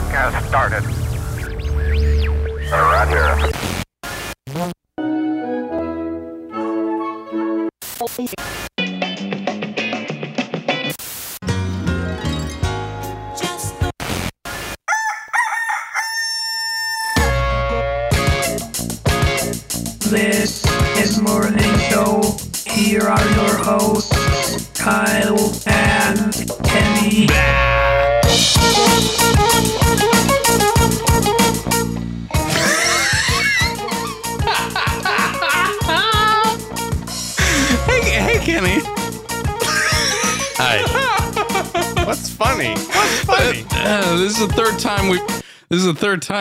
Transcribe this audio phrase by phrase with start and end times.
[0.00, 0.82] clock has started.
[8.40, 8.53] Right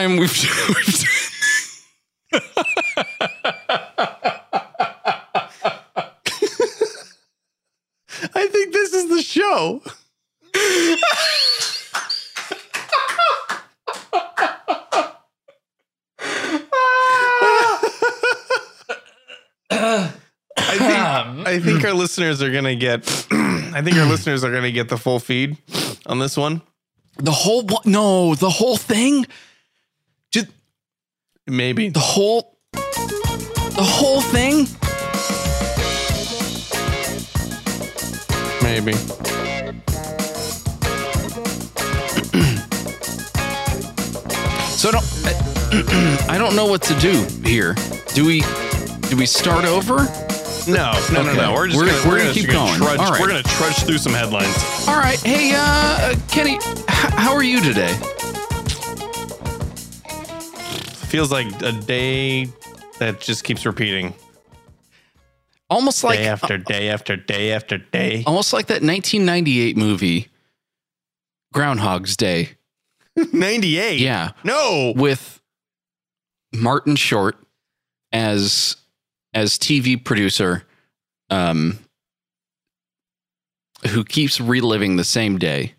[0.04, 0.32] time we've.
[0.70, 1.10] we've
[8.36, 9.82] I think this is the show.
[20.56, 23.28] I think, I think our listeners are gonna get.
[23.32, 25.58] I think our listeners are gonna get the full feed
[26.06, 26.62] on this one.
[27.18, 27.68] the whole.
[27.86, 29.26] No, the whole thing.
[31.48, 32.58] Just Maybe the whole.
[32.72, 34.68] The whole thing.
[38.62, 38.94] maybe.
[44.74, 45.04] So I don't.
[46.30, 47.76] I, I don't know what to do here.
[48.14, 48.42] Do we?
[49.10, 49.98] Do we start over?
[50.68, 51.38] No, no, no, Okay.
[51.38, 51.54] no.
[51.54, 52.78] We're just We're- gonna, we're we're gonna gonna keep just going.
[52.78, 53.22] Trudge, All right.
[53.22, 54.56] We're gonna trudge through some headlines.
[54.88, 55.20] All right.
[55.22, 57.94] Hey, uh, Kenny, h- how are you today?
[61.14, 62.48] Feels like a day
[62.98, 64.16] that just keeps repeating,
[65.70, 68.24] Almost like day after day after day after day.
[68.26, 70.30] almost like that 1998 movie
[71.54, 72.58] Groundhog's Day.
[73.32, 74.00] Ninety-eight.
[74.00, 74.92] Yeah, No.
[74.96, 75.40] with
[76.52, 77.38] Martin Short
[78.12, 78.76] as
[79.36, 80.64] as TV producer
[81.30, 81.78] um
[83.90, 85.76] who keeps reliving the same day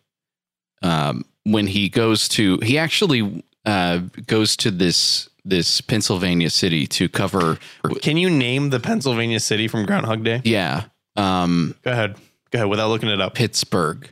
[0.82, 7.08] um when he goes to he actually uh goes to this this Pennsylvania city to
[7.08, 7.58] cover
[8.00, 10.40] Can you name the Pennsylvania city from Groundhog Day?
[10.44, 10.84] yeah
[11.16, 12.16] um Go ahead.
[12.50, 13.34] Go ahead without looking it up.
[13.34, 14.10] Pittsburgh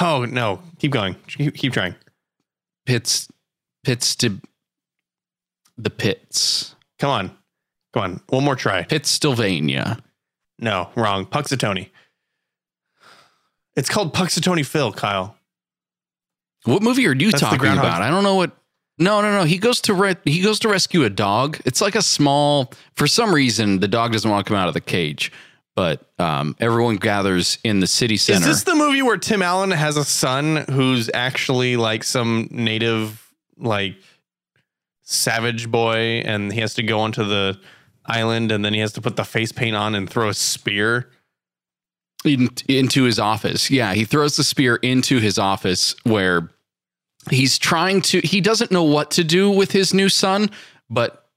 [0.00, 0.60] Oh no.
[0.78, 1.14] Keep going.
[1.26, 1.94] Keep, trying.
[2.84, 3.28] Pitts
[3.84, 4.40] Pitts to
[5.78, 7.30] the pits Come on.
[7.92, 8.20] Come on.
[8.28, 8.84] One more try.
[8.84, 9.98] Pittsylvania
[10.58, 11.26] No, wrong.
[11.26, 11.90] Punxsutawney.
[13.76, 15.36] It's called Punxsutawney Phil, Kyle.
[16.64, 18.02] What movie are you That's talking about?
[18.02, 18.56] I don't know what.
[18.98, 19.44] No, no, no.
[19.44, 21.58] He goes to re- he goes to rescue a dog.
[21.64, 22.72] It's like a small.
[22.94, 25.32] For some reason, the dog doesn't want to come out of the cage,
[25.74, 28.40] but um, everyone gathers in the city center.
[28.40, 33.30] Is this the movie where Tim Allen has a son who's actually like some native,
[33.58, 33.96] like
[35.02, 37.58] savage boy, and he has to go onto the
[38.06, 41.10] island and then he has to put the face paint on and throw a spear?
[42.26, 43.70] in, into his office.
[43.70, 46.50] Yeah, he throws the spear into his office where
[47.30, 48.20] he's trying to.
[48.20, 50.50] He doesn't know what to do with his new son,
[50.90, 51.28] but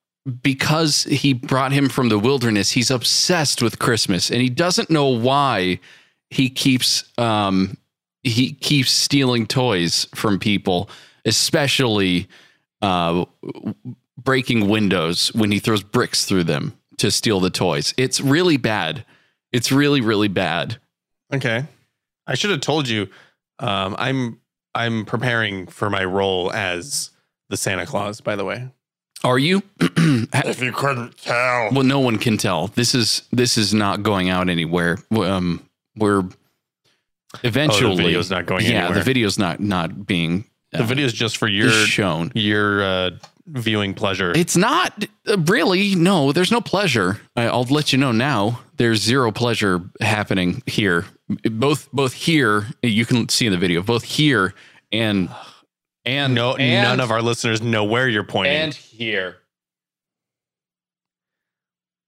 [0.42, 5.08] because he brought him from the wilderness, he's obsessed with Christmas, and he doesn't know
[5.08, 5.80] why
[6.30, 7.78] he keeps um
[8.24, 10.90] he keeps stealing toys from people,
[11.26, 12.28] especially
[12.82, 13.26] uh
[14.18, 17.94] breaking windows when he throws bricks through them to steal the toys.
[17.98, 19.06] It's really bad.
[19.52, 20.78] It's really, really bad.
[21.34, 21.66] Okay.
[22.28, 23.10] I should have told you.
[23.58, 24.39] Um, I'm
[24.75, 27.12] I'm preparing for my role as
[27.50, 28.69] the Santa Claus, by the way.
[29.24, 29.63] Are you?
[30.34, 31.69] If you couldn't tell.
[31.72, 32.68] well, no one can tell.
[32.68, 34.97] This is this is not going out anywhere.
[35.12, 35.66] Um,
[35.96, 36.24] we're
[37.44, 38.97] eventually Oh, video's not going yeah, anywhere.
[39.00, 42.31] the video's not not being The uh, video's just for your shown.
[42.35, 43.09] your uh,
[43.47, 44.31] viewing pleasure.
[44.35, 45.96] It's not uh, really.
[45.96, 47.19] No, there's no pleasure.
[47.35, 48.62] I, I'll let you know now.
[48.78, 51.06] There's zero pleasure happening here.
[51.51, 53.81] Both both here, you can see in the video.
[53.84, 54.53] Both here
[54.91, 55.29] and
[56.05, 58.53] and no, and, none of our listeners know where you're pointing.
[58.55, 59.37] and here.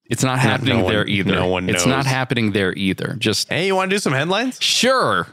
[0.06, 1.32] It's not happening no one- there either.
[1.34, 1.76] no one knows.
[1.76, 1.96] It's knows.
[1.98, 3.16] not happening there either.
[3.20, 4.58] Just hey, you want to do some headlines?
[4.62, 5.28] sure.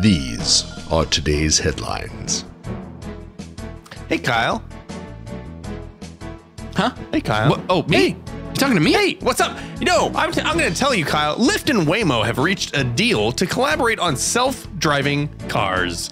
[0.00, 2.44] These are today's headlines.
[4.08, 4.62] Hey, Kyle.
[6.74, 6.94] Huh?
[7.12, 7.50] Hey, Kyle.
[7.50, 7.60] What?
[7.68, 7.96] Oh, me?
[7.96, 8.08] Hey.
[8.08, 8.92] You talking to me?
[8.92, 9.58] Hey, what's up?
[9.80, 11.36] You know, I'm, t- I'm going to tell you, Kyle.
[11.36, 16.10] Lyft and Waymo have reached a deal to collaborate on self-driving cars.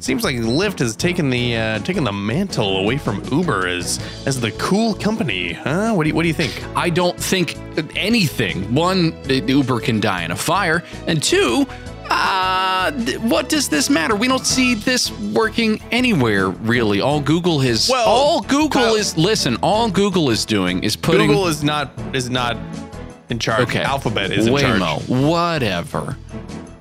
[0.00, 4.40] Seems like Lyft has taken the uh, taken the mantle away from Uber as as
[4.40, 5.92] the cool company, huh?
[5.92, 6.60] What do you, what do you think?
[6.76, 7.56] I don't think
[7.94, 8.74] anything.
[8.74, 11.66] One, Uber can die in a fire, and two,
[12.12, 14.14] uh, what does this matter?
[14.14, 17.00] We don't see this working anywhere really.
[17.00, 19.56] All Google has, Well, all Google Kyle- is listen.
[19.62, 22.56] All Google is doing is putting Google is not is not
[23.30, 23.62] in charge.
[23.62, 23.82] okay.
[23.82, 25.08] Alphabet is in Waymo, charge.
[25.08, 26.16] whatever.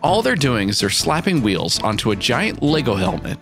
[0.03, 3.37] All they're doing is they're slapping wheels onto a giant Lego helmet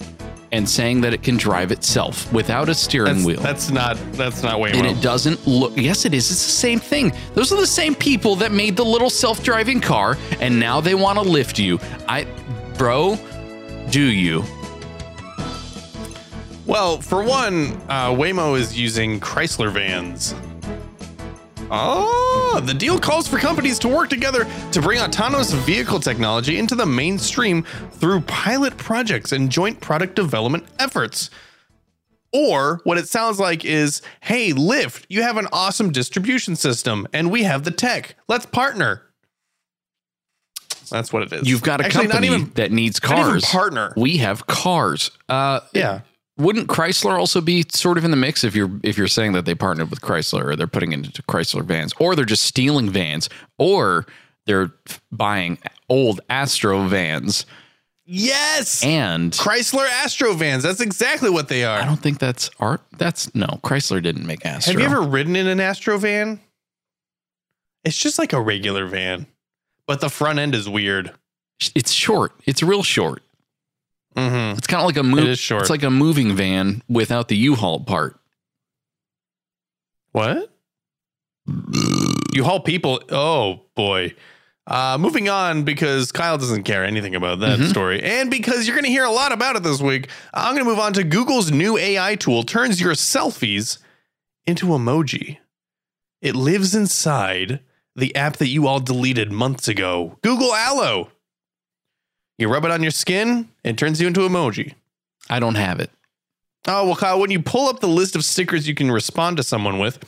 [0.52, 3.40] and saying that it can drive itself without a steering That's, wheel.
[3.42, 4.74] that's not that's not Waymo.
[4.76, 7.94] and it doesn't look yes it is it's the same thing those are the same
[7.94, 12.26] people that made the little self-driving car and now they want to lift you i
[12.78, 13.18] bro
[13.92, 14.44] do you
[16.66, 20.36] Well, for one, uh, Waymo is using Chrysler vans.
[21.72, 26.76] Oh, the deal calls for companies to work together to bring autonomous vehicle technology into
[26.76, 31.30] the mainstream through pilot projects and joint product development efforts.
[32.32, 37.32] Or what it sounds like is, hey, Lyft, you have an awesome distribution system and
[37.32, 38.16] we have the tech.
[38.28, 39.04] Let's partner.
[40.92, 41.48] That's what it is.
[41.48, 43.94] you've got a Actually, company even, that needs cars partner.
[43.96, 46.02] we have cars uh Yeah.
[46.40, 49.46] Wouldn't chrysler also be sort of in the mix if you're if you're saying that
[49.46, 53.30] they partnered with chrysler or they're putting into chrysler vans or they're just stealing vans
[53.58, 54.06] or
[54.46, 54.72] they're
[55.12, 55.58] buying
[55.90, 57.46] old astro vans
[58.12, 58.84] Yes.
[58.84, 60.64] and Chrysler Astro vans.
[60.64, 61.80] That's exactly what they are.
[61.80, 62.82] I don't think that's art.
[62.98, 63.46] That's no.
[63.64, 64.74] Chrysler didn't make Astro.
[64.74, 66.40] Have you ever ridden in an Astro van?
[67.84, 69.28] It's just like a regular van,
[69.86, 71.12] but the front end is weird.
[71.76, 72.32] It's short.
[72.46, 73.22] It's real short.
[74.20, 74.58] Mm-hmm.
[74.58, 75.20] It's kind of like a move.
[75.28, 75.40] It.
[75.52, 78.20] It's like a moving van without the U-Haul part.
[80.12, 80.52] What?
[82.34, 83.02] You haul people.
[83.10, 84.14] Oh boy.
[84.68, 87.70] Uh, moving on because Kyle doesn't care anything about that Mhm.
[87.70, 90.64] story, and because you're going to hear a lot about it this week, I'm going
[90.64, 93.80] to move on to Google's new AI tool turns your selfies
[94.46, 95.38] into emoji.
[96.22, 97.62] It lives inside
[97.96, 101.10] the app that you all deleted months ago, Google Allo.
[102.40, 104.74] You rub it on your skin, it turns you into emoji.
[105.30, 105.92] I don't have it.
[106.68, 109.44] Oh, well, Kyle, when you pull up the list of stickers you can respond to
[109.44, 110.00] someone with,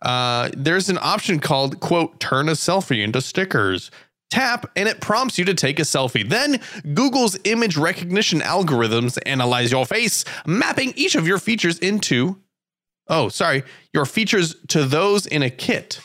[0.00, 3.90] uh, there's an option called, quote, turn a selfie into stickers.
[4.30, 6.28] Tap and it prompts you to take a selfie.
[6.28, 6.60] Then
[6.94, 12.40] Google's image recognition algorithms analyze your face, mapping each of your features into,
[13.08, 13.62] oh, sorry,
[13.92, 16.00] your features to those in a kit.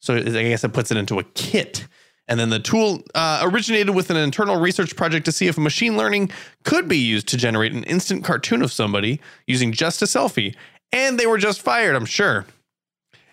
[0.00, 1.86] So I guess it puts it into a kit.
[2.28, 5.96] And then the tool uh, originated with an internal research project to see if machine
[5.96, 6.30] learning
[6.62, 10.54] could be used to generate an instant cartoon of somebody using just a selfie.
[10.92, 12.44] And they were just fired, I'm sure.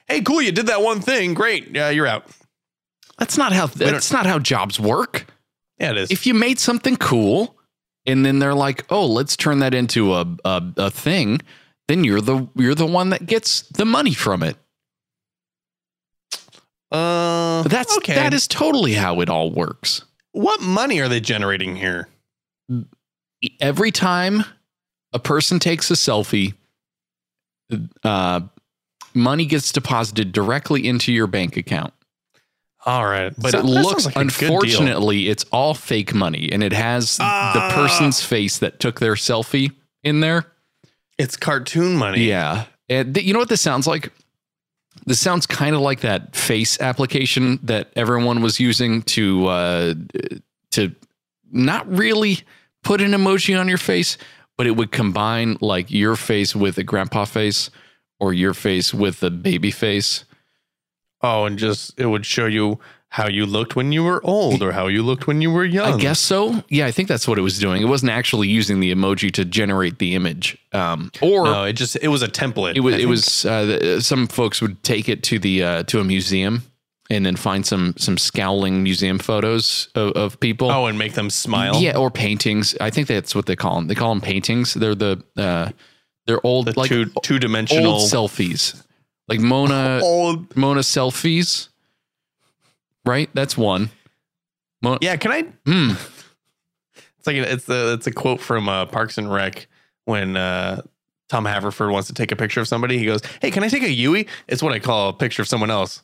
[0.08, 1.34] Hey, cool, you did that one thing.
[1.34, 1.76] Great.
[1.76, 2.28] Yeah, you're out.
[3.18, 3.68] That's not how.
[3.68, 5.26] That's not how jobs work.
[5.80, 6.12] Yeah, it is.
[6.12, 7.56] If you made something cool,
[8.06, 11.42] and then they're like, "Oh, let's turn that into a a, a thing,"
[11.88, 14.58] then you're the you're the one that gets the money from it.
[16.96, 18.16] Uh, That's okay.
[18.16, 20.04] that is totally how it all works.
[20.32, 22.08] what money are they generating here?
[23.60, 24.44] every time
[25.14, 26.54] a person takes a selfie,
[28.04, 28.42] uh,
[29.14, 31.94] money gets deposited directly into your bank account.
[32.86, 34.50] All right, But So- it looks, like a good deal.
[34.52, 37.52] unfortunately, it's all fake money, and it has Ah.
[37.54, 39.72] the person's face that took their selfie
[40.04, 40.52] in there.
[41.18, 42.26] it's cartoon money.
[42.28, 44.12] Yeah, and th- you know what this sounds like?
[45.06, 49.94] This sounds kind of like that face application that everyone was using to uh,
[50.72, 50.96] to
[51.52, 52.40] not really
[52.84, 54.18] put an emoji on your face,
[54.58, 57.70] but it would combine like your face with a grandpa face
[58.20, 60.26] or your face with a baby face.
[61.22, 62.80] Oh, and just it would show you
[63.16, 65.94] how you looked when you were old or how you looked when you were young.
[65.94, 66.66] I guess so.
[66.68, 67.82] Yeah, I think that's what it was doing.
[67.82, 71.96] It wasn't actually using the emoji to generate the image, um, or No, it just
[72.02, 72.76] it was a template.
[72.76, 76.04] it was it was uh, some folks would take it to the uh, to a
[76.04, 76.64] museum
[77.10, 80.70] and then find some some scowling museum photos of, of people.
[80.70, 81.82] Oh, and make them smile.
[81.82, 82.76] yeah, or paintings.
[82.82, 83.88] I think that's what they call them.
[83.88, 84.74] They call them paintings.
[84.74, 85.70] They're the uh,
[86.28, 88.84] they're old the like two two dimensional selfies,
[89.30, 90.54] like Mona old.
[90.58, 91.70] Mona selfies.
[93.06, 93.90] Right, that's one.
[94.82, 95.42] Mo- Yeah, can I?
[95.66, 95.92] Hmm.
[97.18, 99.68] It's like it's a it's a quote from uh, Parks and Rec
[100.06, 100.82] when uh,
[101.30, 102.98] Tom Haverford wants to take a picture of somebody.
[103.00, 105.48] He goes, "Hey, can I take a Yui?" It's what I call a picture of
[105.48, 106.04] someone else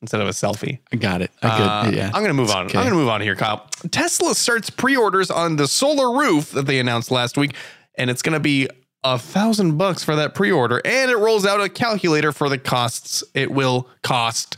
[0.00, 0.78] instead of a selfie.
[0.92, 1.30] I got it.
[1.42, 2.06] I Uh, could, yeah.
[2.06, 2.66] I'm going to move on.
[2.66, 2.76] Okay.
[2.78, 3.68] I'm going to move on here, Kyle.
[3.92, 7.54] Tesla starts pre-orders on the solar roof that they announced last week,
[7.96, 8.68] and it's going to be
[9.04, 13.22] a thousand bucks for that pre-order, and it rolls out a calculator for the costs
[13.34, 14.56] it will cost.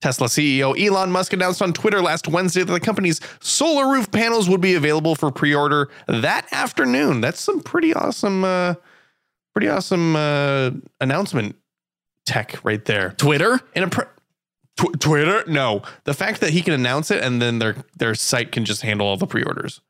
[0.00, 4.48] Tesla CEO Elon Musk announced on Twitter last Wednesday that the company's solar roof panels
[4.48, 7.20] would be available for pre-order that afternoon.
[7.20, 8.74] That's some pretty awesome, uh,
[9.54, 11.56] pretty awesome uh, announcement
[12.26, 13.10] tech right there.
[13.16, 13.58] Twitter?
[13.74, 14.04] In a pre-
[14.76, 15.42] Tw- Twitter?
[15.48, 18.82] No, the fact that he can announce it and then their their site can just
[18.82, 19.80] handle all the pre-orders.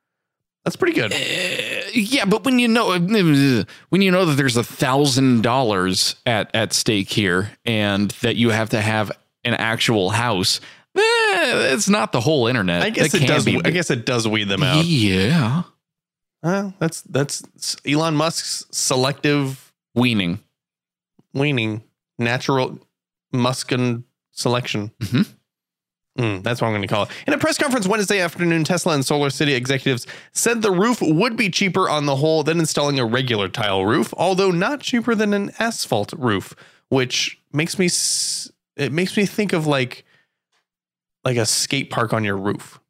[0.64, 1.12] That's pretty good.
[1.12, 6.54] Uh, yeah, but when you know when you know that there's a thousand dollars at
[6.54, 9.12] at stake here, and that you have to have
[9.44, 10.60] an actual house,
[10.96, 11.00] eh,
[11.72, 12.82] it's not the whole internet.
[12.82, 13.44] I guess That it does.
[13.44, 14.84] be- I guess it does weed them out.
[14.84, 15.62] Yeah,
[16.42, 17.42] Well, that's that's
[17.86, 20.40] Elon Musk's selective weaning.
[21.34, 21.82] weaning,
[22.18, 22.78] natural
[23.34, 24.90] Muskin selection.
[25.00, 25.26] Mhm.
[26.18, 27.10] Mm, that's what I'm going to call it.
[27.28, 31.48] In a press conference Wednesday afternoon, Tesla and SolarCity executives said the roof would be
[31.48, 35.52] cheaper on the whole than installing a regular tile roof, although not cheaper than an
[35.60, 36.54] asphalt roof,
[36.88, 40.04] which makes me s- it makes me think of like
[41.24, 42.80] like a skate park on your roof.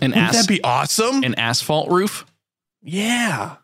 [0.00, 1.24] An Wouldn't as- that be awesome?
[1.24, 2.24] an asphalt roof.
[2.82, 3.56] Yeah.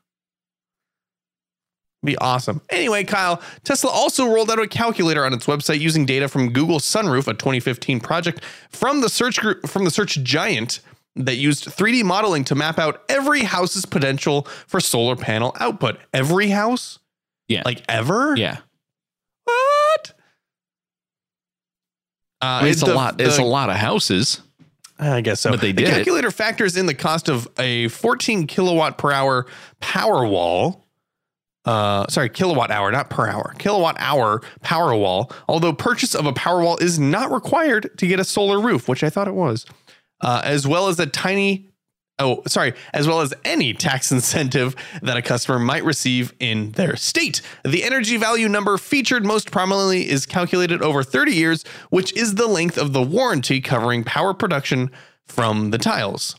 [2.03, 2.61] Be awesome.
[2.69, 6.79] Anyway, Kyle, Tesla also rolled out a calculator on its website using data from Google
[6.79, 10.81] Sunroof, a 2015 project from the search group from the search giant
[11.17, 15.99] that used 3D modeling to map out every house's potential for solar panel output.
[16.13, 16.99] Every house?
[17.49, 17.63] Yeah.
[17.65, 18.35] Like ever?
[18.37, 18.59] Yeah,
[19.45, 20.13] What?
[22.43, 23.21] Uh, I mean, it's a lot.
[23.21, 24.41] It's the- a lot of houses.
[24.99, 25.51] I guess so.
[25.51, 25.95] But they the did it.
[25.97, 29.47] calculator factors in the cost of a 14 kilowatt per hour
[29.81, 30.87] power wall.
[31.65, 33.55] Uh, sorry, kilowatt hour, not per hour.
[33.59, 35.33] Kilowatt hour power wall.
[35.49, 39.03] Although purchase of a power wall is not required to get a solar roof, which
[39.03, 39.65] I thought it was,
[40.21, 41.71] uh, as well as a tiny.
[42.19, 46.97] Oh, sorry, as well as any tax incentive that a customer might receive in their
[46.97, 47.43] state.
[47.65, 52.47] The energy value number featured most prominently is calculated over 30 years, which is the
[52.47, 54.91] length of the warranty covering power production
[55.27, 56.37] from the tiles.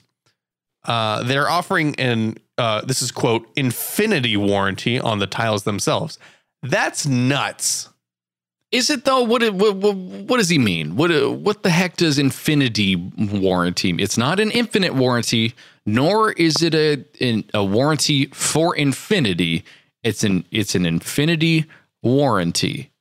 [0.85, 6.19] Uh, they're offering an, uh, this is quote, infinity warranty on the tiles themselves.
[6.61, 7.89] That's nuts.
[8.75, 9.23] Is it though?
[9.23, 10.95] What what what, what does he mean?
[10.97, 13.95] What uh, what the heck does infinity warranty?
[13.97, 15.53] It's not an infinite warranty,
[15.85, 19.63] nor is it a in, a warranty for infinity.
[20.03, 21.65] It's an it's an infinity
[22.03, 22.91] warranty.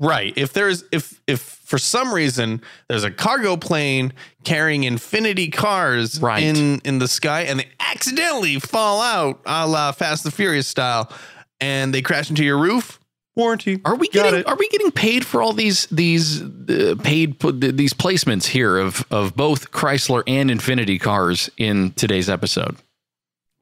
[0.00, 0.32] Right.
[0.36, 4.12] If there's if if for some reason there's a cargo plane
[4.44, 6.42] carrying Infiniti cars Right.
[6.42, 11.12] in in the sky and they accidentally fall out, a la Fast and Furious style,
[11.60, 12.97] and they crash into your roof,
[13.38, 13.80] warranty.
[13.84, 14.48] Are we Got getting it.
[14.48, 19.34] are we getting paid for all these these uh, paid these placements here of of
[19.34, 22.76] both Chrysler and Infiniti cars in today's episode?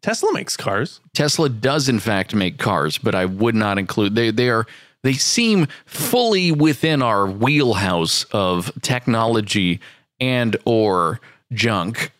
[0.02, 1.00] Tesla makes cars.
[1.14, 4.66] Tesla does in fact make cars, but I would not include they they are
[5.02, 9.78] they seem fully within our wheelhouse of technology
[10.18, 11.20] and or
[11.52, 12.10] junk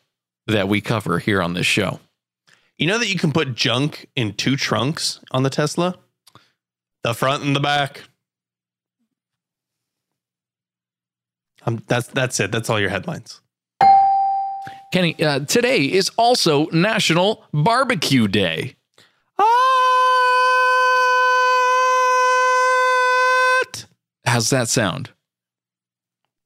[0.47, 1.99] that we cover here on this show.
[2.79, 5.97] You know that you can put junk in two trunks on the Tesla?
[7.07, 8.03] The front and the back.
[11.65, 12.51] Um, that's that's it.
[12.51, 13.43] That's all your headlines.
[14.93, 18.75] Kenny, uh, today is also National Barbecue Day.
[19.37, 19.47] What?
[24.25, 25.11] How's that sound?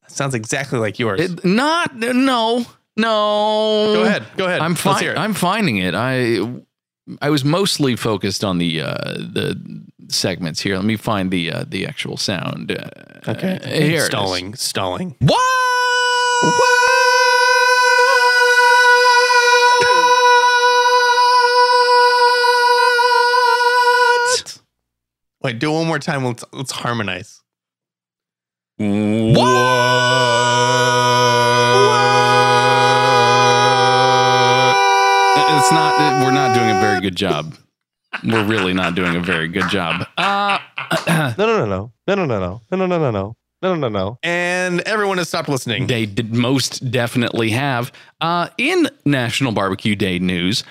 [0.02, 1.21] That Sounds exactly like yours.
[1.23, 2.67] It, not no
[2.99, 3.95] no.
[3.95, 4.26] go ahead.
[4.37, 4.61] Go ahead.
[4.61, 5.17] I'm fine.
[5.17, 5.95] I'm finding it.
[5.95, 6.40] I
[7.21, 9.59] I was mostly focused on the uh, the
[10.09, 10.76] segments here.
[10.76, 12.73] Let me find the uh, the actual sound.
[12.73, 12.88] Uh,
[13.31, 13.59] okay.
[13.64, 14.07] here it is.
[14.07, 14.55] stalling.
[14.55, 15.17] Stalling.
[15.21, 15.38] What?
[25.43, 26.25] Wait, do it one more time.
[26.25, 27.40] Let's let's harmonize.
[35.71, 36.25] It's not.
[36.25, 37.55] We're not doing a very good job.
[38.25, 40.05] We're really not doing a very good job.
[40.19, 40.59] Uh,
[41.39, 43.89] No, no, no, no, no, no, no, no, no, no, no, no, no, no, no,
[43.89, 44.19] no.
[44.25, 45.87] And everyone has stopped listening.
[45.87, 47.93] they did most definitely have.
[48.21, 50.65] Uh, in National Barbecue Day news,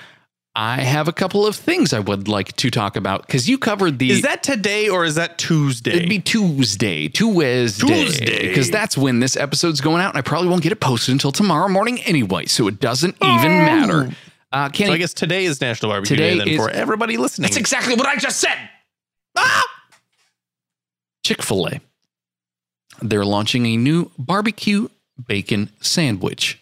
[0.54, 3.98] I have a couple of things I would like to talk about because you covered
[3.98, 4.10] the.
[4.10, 5.92] Is that today or is that Tuesday?
[5.92, 8.48] It'd be Tuesday, Tuesday, Tuesday.
[8.48, 11.32] because that's when this episode's going out, and I probably won't get it posted until
[11.32, 14.10] tomorrow morning anyway, so it doesn't even matter.
[14.52, 17.44] Uh, Kenny, so I guess today is National Barbecue Day then is- for everybody listening.
[17.46, 18.56] that's exactly what I just said.
[19.36, 19.64] Ah!
[21.24, 21.80] Chick Fil A,
[23.00, 24.88] they're launching a new barbecue
[25.24, 26.58] bacon sandwich.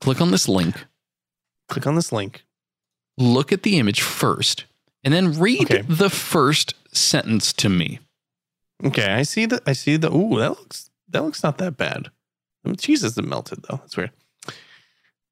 [0.00, 0.84] Click on this link.
[1.68, 2.44] Click on this link.
[3.18, 4.64] Look at the image first,
[5.04, 5.82] and then read Okay.
[5.82, 8.00] the first sentence to me.
[8.84, 12.10] Okay, I see the I see the ooh, that looks that looks not that bad.
[12.64, 13.76] The cheese isn't melted though.
[13.76, 14.10] That's weird.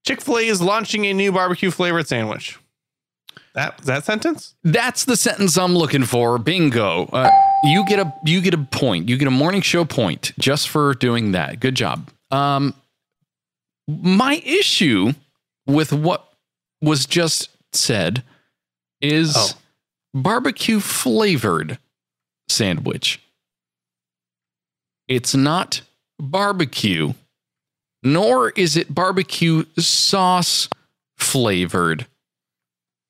[0.06, 2.58] Chick-fil-A is launching a new barbecue flavored sandwich.
[3.54, 4.54] That that sentence?
[4.62, 6.38] That's the sentence I'm looking for.
[6.38, 7.06] Bingo.
[7.06, 7.30] Uh,
[7.64, 9.08] you get a you get a point.
[9.08, 11.58] You get a morning show point just for doing that.
[11.60, 12.10] Good job.
[12.30, 12.74] Um,
[13.88, 15.12] my issue
[15.66, 16.30] with what
[16.80, 18.22] was just said
[19.00, 19.50] is Oh.
[20.14, 21.78] barbecue flavored
[22.48, 23.20] sandwich.
[25.08, 25.80] It's not
[26.20, 27.14] barbecue,
[28.02, 30.68] nor is it barbecue sauce
[31.16, 32.06] flavored.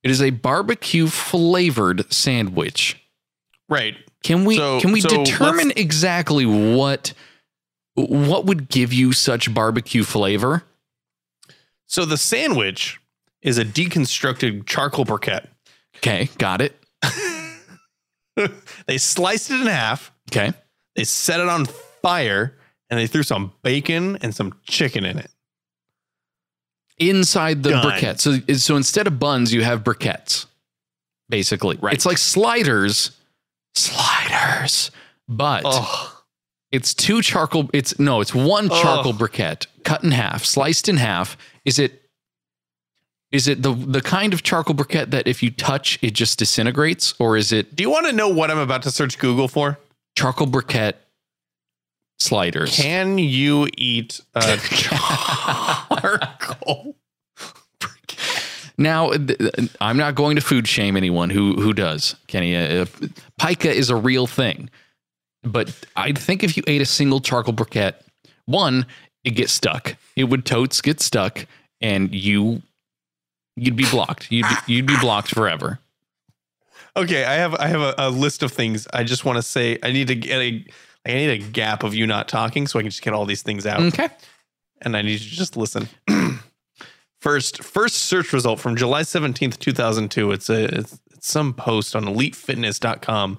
[0.03, 2.97] It is a barbecue flavored sandwich.
[3.69, 3.97] Right.
[4.23, 7.13] Can we So- can we so determine exactly what
[7.95, 10.65] what would give you such barbecue flavor?
[11.87, 13.01] So the sandwich
[13.43, 15.49] is a deconstructed charcoal briquette.
[15.97, 16.81] Okay, got it.
[18.87, 20.53] they sliced it in half, Okay.
[20.95, 21.67] they set it on
[22.03, 22.57] fire,
[22.91, 25.31] and they threw some bacon and some chicken in it.
[26.99, 27.85] Inside the Done.
[27.93, 28.21] briquette.
[28.21, 30.47] So so instead of buns, you have briquettes.
[31.29, 31.77] Basically.
[31.81, 31.95] Right.
[31.95, 33.13] It's like sliders.
[33.75, 34.91] Sliders.
[35.29, 36.23] But Oh,
[36.73, 38.83] it's two charcoal it's no, it's one Ugh.
[38.83, 41.37] charcoal briquette cut in half, sliced in half.
[41.65, 42.03] Is it
[43.31, 47.15] is it the the kind of charcoal briquette that if you touch it just disintegrates
[47.21, 49.79] or is it do you want to know what I'm about to search Google for?
[50.17, 50.95] charcoal briquette
[52.19, 52.77] sliders.
[52.77, 54.57] Can you eat a
[55.99, 56.95] charcoal?
[58.81, 59.11] Now,
[59.81, 62.15] I'm not going to food shame anyone who who does.
[62.29, 62.87] Kenny, uh,
[63.37, 64.71] pica is a real thing,
[65.43, 67.95] but I think if you ate a single charcoal briquette,
[68.47, 68.87] one,
[69.25, 69.97] it gets stuck.
[70.15, 71.47] It would totes get stuck,
[71.81, 72.63] and you
[73.57, 74.31] you'd be blocked.
[74.31, 75.81] You'd be, you'd be blocked forever.
[76.97, 78.87] Okay, I have I have a, a list of things.
[78.93, 80.65] I just want to say I need to get a
[81.09, 83.43] I need a gap of you not talking so I can just get all these
[83.43, 83.81] things out.
[83.81, 84.09] Okay.
[84.83, 85.89] and I need you to just listen.
[87.21, 90.33] first, first search result from July 17th, 2002.
[90.33, 93.39] It's a it's, it's some post on elitefitness.com.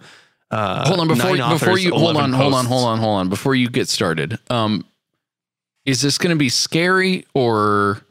[0.51, 3.19] Uh, hold on before nine before you hold 11 on hold on hold on hold
[3.19, 4.39] on before you get started.
[4.49, 4.83] Um,
[5.85, 8.01] is this going to be scary or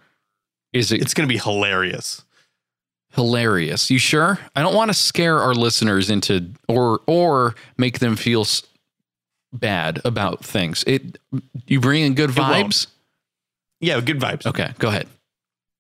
[0.73, 2.25] is it It's going to be hilarious.
[3.15, 3.91] hilarious.
[3.91, 4.39] You sure?
[4.55, 8.47] I don't want to scare our listeners into or or make them feel
[9.53, 10.85] bad about things.
[10.87, 11.19] It
[11.67, 12.87] you bring in good vibes.
[13.81, 14.47] Yeah, good vibes.
[14.47, 15.07] Okay, go ahead.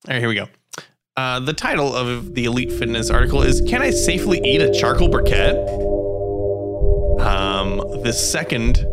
[0.06, 0.46] All right, here we go.
[1.16, 5.08] Uh, the title of the Elite Fitness article is "Can I safely eat a charcoal
[5.08, 5.56] briquette?"
[7.20, 8.84] Um, the second.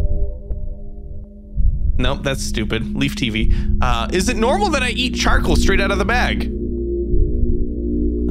[1.98, 2.96] Nope, that's stupid.
[2.96, 3.54] Leaf TV.
[3.82, 6.52] Uh, is it normal that I eat charcoal straight out of the bag?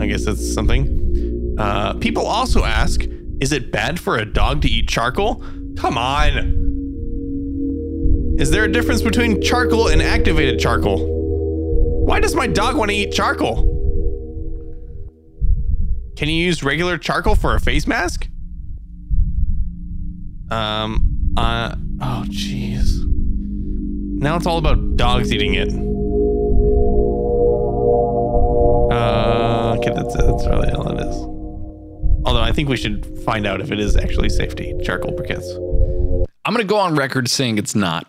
[0.00, 1.57] I guess that's something.
[1.59, 3.04] Uh, people also ask,
[3.40, 5.42] is it bad for a dog to eat charcoal?
[5.77, 6.61] Come on.
[8.39, 12.05] Is there a difference between charcoal and activated charcoal?
[12.05, 13.71] Why does my dog want to eat charcoal?
[16.17, 18.29] Can you use regular charcoal for a face mask?
[20.51, 23.05] Um, uh, oh, jeez.
[23.07, 25.73] Now it's all about dogs eating it.
[28.93, 30.93] Uh, okay, that's, that's really all
[32.55, 35.45] think we should find out if it is actually safety charcoal briquettes.
[36.45, 38.07] I'm going to go on record saying it's not.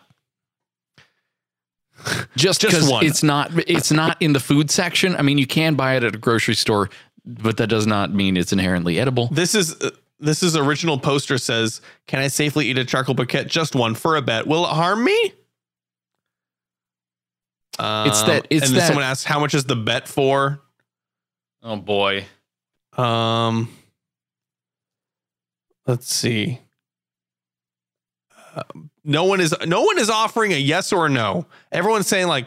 [2.35, 3.05] Just Just because one.
[3.05, 5.15] it's not it's not in the food section.
[5.15, 6.89] I mean, you can buy it at a grocery store,
[7.25, 9.27] but that does not mean it's inherently edible.
[9.31, 13.47] This is uh, this is original poster says, "Can I safely eat a charcoal briquette?
[13.47, 14.45] Just one for a bet.
[14.45, 15.33] Will it harm me?"
[17.79, 20.61] Um, It's that- it's and then that- someone asks, "How much is the bet for?"
[21.63, 22.25] Oh boy.
[22.97, 23.69] Um,
[25.87, 26.59] let's see.
[28.55, 28.63] Uh,
[29.03, 31.45] no one is no one is offering a yes or a no.
[31.71, 32.45] Everyone's saying like,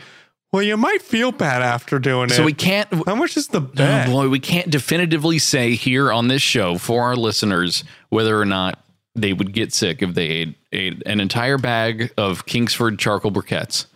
[0.52, 3.48] "Well, you might feel bad after doing So it." So we can't How much is
[3.48, 8.40] the Oh boy, we can't definitively say here on this show for our listeners whether
[8.40, 8.82] or not
[9.14, 13.86] they would get sick if they ate, ate an entire bag of Kingsford charcoal briquettes.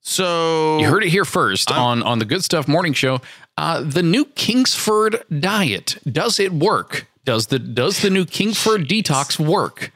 [0.00, 3.20] so You heard it here 1st I'm- on on the Good Stuff Morning Show.
[3.56, 7.06] Uh, the new Kingsford diet does it work?
[7.26, 9.92] Does the does the new Kingsford detox work?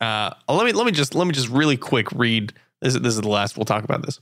[0.00, 2.52] uh, let me let me just let me just really quick read.
[2.80, 4.20] This is, this is the last we'll talk about this.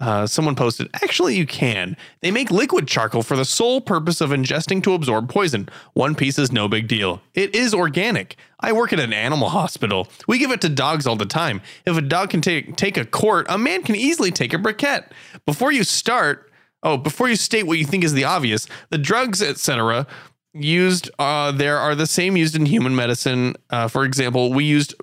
[0.00, 1.96] Uh, someone posted, actually, you can.
[2.20, 5.68] They make liquid charcoal for the sole purpose of ingesting to absorb poison.
[5.94, 7.22] One piece is no big deal.
[7.32, 8.36] It is organic.
[8.58, 10.08] I work at an animal hospital.
[10.26, 11.62] We give it to dogs all the time.
[11.86, 15.10] If a dog can take take a quart, a man can easily take a briquette.
[15.46, 16.50] Before you start,
[16.82, 20.06] oh, before you state what you think is the obvious, the drugs, etc.,
[20.54, 23.56] used uh, there are the same used in human medicine.
[23.70, 24.94] Uh, for example, we used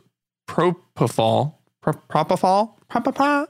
[0.47, 3.47] propofol, pro- propofol, propofol,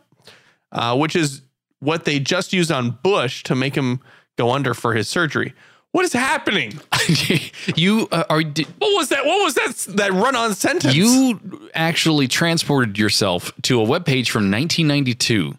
[0.72, 1.42] uh, which is
[1.80, 4.00] what they just used on Bush to make him
[4.38, 5.54] go under for his surgery.
[5.94, 6.80] What is happening?
[7.76, 9.26] you uh, are did, What was that?
[9.26, 9.96] What was that?
[9.98, 10.96] That run-on sentence?
[10.96, 15.54] you actually transported yourself to a webpage from 1992.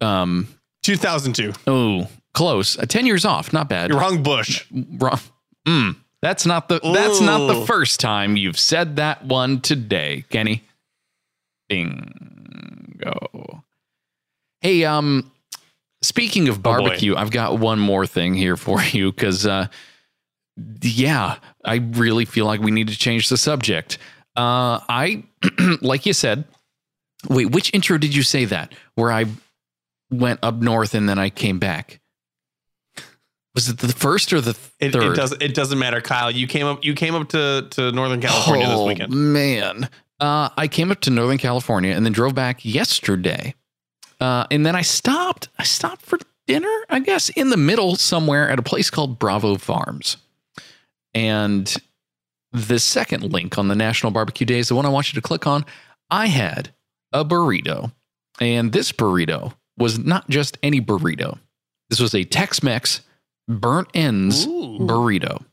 [0.00, 0.48] Um,
[0.82, 1.52] 2002.
[1.68, 2.76] oh, close.
[2.78, 3.52] Uh, 10 years off.
[3.52, 3.90] Not bad.
[3.90, 4.66] You're wrong, Bush.
[4.72, 5.20] Wrong.
[5.68, 10.62] Mm, that's not the that's not the first time you've said that one today, Kenny.
[11.68, 13.62] Bingo.
[14.62, 15.30] Hey, um,
[16.00, 16.78] speaking of boy.
[16.78, 19.66] barbecue, I've got one more thing here for you because, uh,
[20.80, 23.98] yeah, I really feel like we need to change the subject.
[24.36, 25.24] Uh, I,
[25.82, 26.44] like you said,
[27.28, 28.72] wait, which intro did you say that?
[28.94, 29.26] Where I
[30.10, 32.00] went up north and then I came back.
[33.58, 35.02] Was it the first or the It, third?
[35.02, 35.42] it doesn't.
[35.42, 36.30] It doesn't matter, Kyle.
[36.30, 36.84] You came up.
[36.84, 39.12] You came up to to Northern California this Oh, weekend.
[39.12, 39.88] Man,
[40.20, 43.56] uh, I came up to Northern California and then drove back yesterday,
[44.20, 45.48] uh, and then I stopped.
[45.58, 49.56] I stopped for dinner, I guess, in the middle somewhere at a place called Bravo
[49.56, 50.18] Farms.
[51.12, 51.74] And
[52.52, 55.26] the second link on the National Barbecue Day is the one I want you to
[55.26, 55.64] click on.
[56.10, 56.72] I had
[57.12, 57.90] a burrito,
[58.40, 61.38] and this burrito was not just any burrito.
[61.90, 63.00] This was a Tex-Mex
[63.48, 64.78] burnt ends Ooh.
[64.80, 65.44] burrito.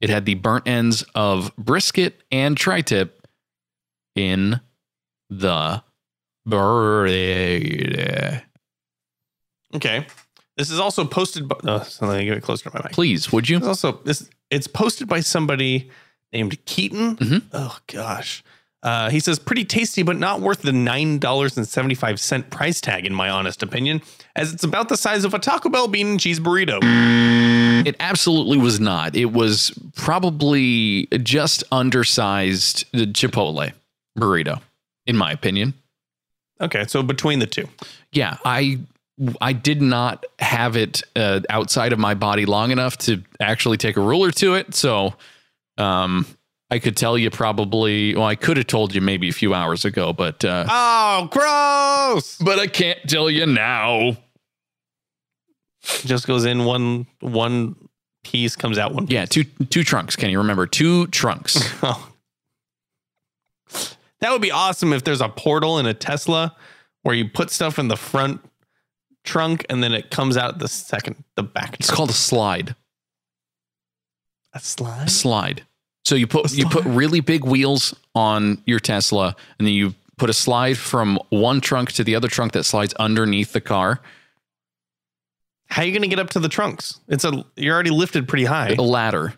[0.00, 3.26] It had the burnt ends of brisket and tri-tip
[4.14, 4.60] in
[5.28, 5.82] the
[6.48, 8.42] burrito.
[9.74, 10.06] Okay.
[10.56, 11.48] This is also posted.
[11.48, 12.92] By, oh, so let me get it closer to my mic.
[12.92, 13.58] Please, would you?
[13.58, 14.28] It's also this.
[14.50, 15.90] It's posted by somebody
[16.32, 17.16] named Keaton.
[17.16, 17.42] Mhm.
[17.52, 18.42] Oh gosh.
[18.82, 22.48] Uh, he says pretty tasty, but not worth the nine dollars and seventy five cent
[22.50, 24.00] price tag, in my honest opinion,
[24.36, 26.78] as it's about the size of a Taco Bell bean and cheese burrito.
[27.86, 29.16] It absolutely was not.
[29.16, 33.72] It was probably just undersized Chipotle
[34.16, 34.60] burrito,
[35.06, 35.74] in my opinion.
[36.60, 37.68] Okay, so between the two,
[38.12, 38.78] Yeah, I
[39.40, 43.96] I did not have it uh, outside of my body long enough to actually take
[43.96, 44.74] a ruler to it.
[44.74, 45.14] So,
[45.76, 46.26] um,
[46.70, 48.14] I could tell you probably.
[48.14, 52.36] Well, I could have told you maybe a few hours ago, but uh, oh, gross!
[52.38, 54.16] but I can't tell you now.
[56.04, 57.76] Just goes in one one
[58.22, 59.06] piece, comes out one.
[59.06, 60.14] Yeah, two two trunks.
[60.16, 61.58] Can you remember two trunks?
[61.82, 62.12] Oh.
[64.20, 66.56] That would be awesome if there's a portal in a Tesla
[67.02, 68.40] where you put stuff in the front
[69.24, 71.76] trunk and then it comes out the second, the back.
[71.78, 72.74] It's called a slide.
[74.52, 75.06] a slide.
[75.06, 75.66] A slide.
[76.08, 80.30] So you put you put really big wheels on your Tesla, and then you put
[80.30, 84.00] a slide from one trunk to the other trunk that slides underneath the car.
[85.66, 86.98] How are you going to get up to the trunks?
[87.08, 88.70] It's a you're already lifted pretty high.
[88.70, 89.34] A ladder.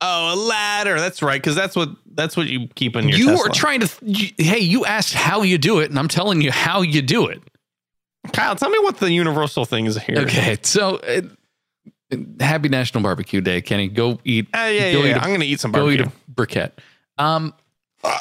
[0.00, 0.98] Oh, a ladder.
[0.98, 3.16] That's right, because that's what that's what you keep in your.
[3.16, 3.46] you Tesla.
[3.46, 3.88] are trying to.
[4.02, 7.28] You, hey, you asked how you do it, and I'm telling you how you do
[7.28, 7.40] it.
[8.32, 10.18] Kyle, tell me what the universal thing is here.
[10.18, 11.20] Okay, so uh,
[12.40, 13.88] happy National Barbecue Day, Kenny.
[13.88, 14.46] Go eat.
[14.54, 15.16] Uh, yeah, go yeah, eat yeah.
[15.16, 16.04] a- I'm going to eat some barbecue.
[16.04, 16.72] go eat a briquette.
[17.18, 17.54] Um,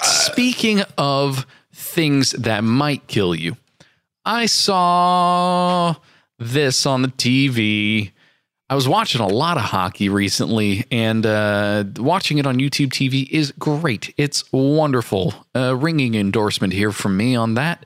[0.02, 3.58] speaking of things that might kill you,
[4.26, 5.96] I saw
[6.40, 8.12] this on the TV.
[8.70, 13.30] I was watching a lot of hockey recently, and uh, watching it on YouTube TV
[13.30, 14.14] is great.
[14.18, 15.34] It's wonderful.
[15.54, 17.86] A ringing endorsement here from me on that.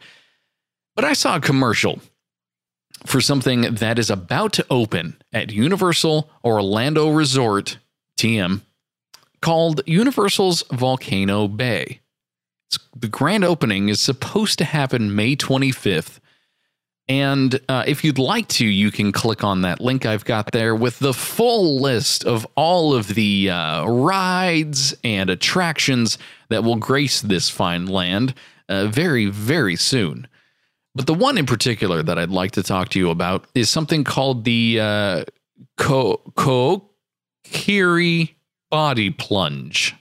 [0.96, 2.00] But I saw a commercial
[3.06, 7.78] for something that is about to open at Universal Orlando Resort,
[8.18, 8.62] TM,
[9.42, 12.02] called Universal's Volcano Bay.
[12.70, 16.20] It's, the grand opening is supposed to happen May 25th.
[17.10, 20.76] And uh, if you'd like to, you can click on that link I've got there
[20.76, 26.18] with the full list of all of the uh, rides and attractions
[26.50, 28.34] that will grace this fine land
[28.68, 30.28] uh, very, very soon.
[30.98, 34.04] But the one in particular that I'd like to talk to you about is something
[34.04, 35.26] called the uh,
[35.78, 38.34] Ko- Kokiri
[38.72, 39.96] Body Plunge.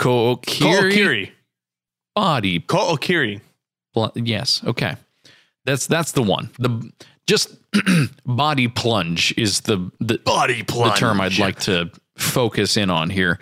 [0.00, 1.32] Kokiri.
[2.14, 3.40] Body Ko'okiri.
[3.94, 4.62] Pl- yes.
[4.64, 4.94] Okay.
[5.64, 6.50] That's that's the one.
[6.60, 6.92] The
[7.26, 7.56] just
[8.24, 13.10] body plunge is the the Body plunge the term I'd like to focus in on
[13.10, 13.40] here.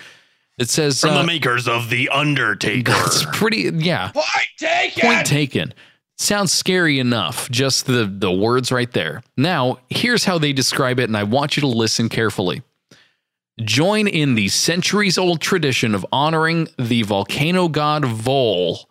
[0.59, 2.90] It says From uh, the makers of The Undertaker.
[2.90, 4.12] that's pretty yeah.
[4.12, 4.27] Point
[4.59, 5.03] taken.
[5.03, 5.75] Point taken.
[6.21, 7.49] Sounds scary enough.
[7.51, 9.23] Just the the words right there.
[9.39, 12.61] Now, here's how they describe it and I want you to listen carefully.
[13.63, 18.87] Join in the centuries old tradition of honoring the volcano god Vol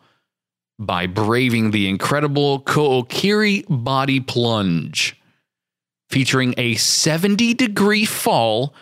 [0.79, 5.15] by braving the incredible Ko'okiri body plunge,
[6.09, 8.73] featuring a 70 degree fall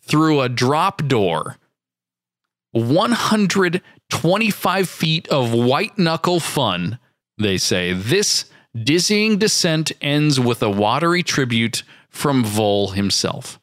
[0.00, 1.58] through a drop door.
[2.72, 6.98] 125 feet of white knuckle fun,
[7.38, 7.92] they say.
[7.92, 13.60] This dizzying descent ends with a watery tribute from Vol himself.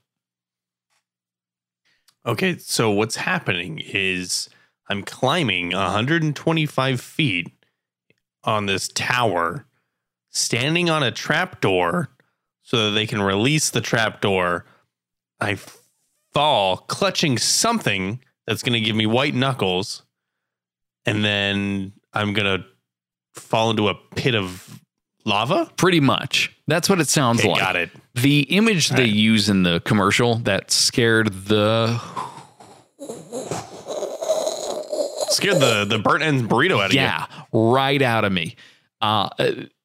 [2.25, 4.49] Okay, so what's happening is
[4.89, 7.51] I'm climbing 125 feet
[8.43, 9.65] on this tower,
[10.29, 12.09] standing on a trapdoor
[12.61, 14.65] so that they can release the trapdoor.
[15.39, 15.57] I
[16.33, 20.03] fall, clutching something that's going to give me white knuckles,
[21.05, 22.65] and then I'm going to
[23.33, 24.79] fall into a pit of
[25.25, 25.69] lava.
[25.77, 26.55] Pretty much.
[26.67, 27.59] That's what it sounds Okay, like.
[27.61, 27.89] got it.
[28.15, 29.13] The image they Right.
[29.13, 31.99] use in the commercial that scared the
[35.29, 37.01] Scared the the burnt ends burrito out of you.
[37.01, 38.55] yeah right out of me.
[39.01, 39.29] Uh,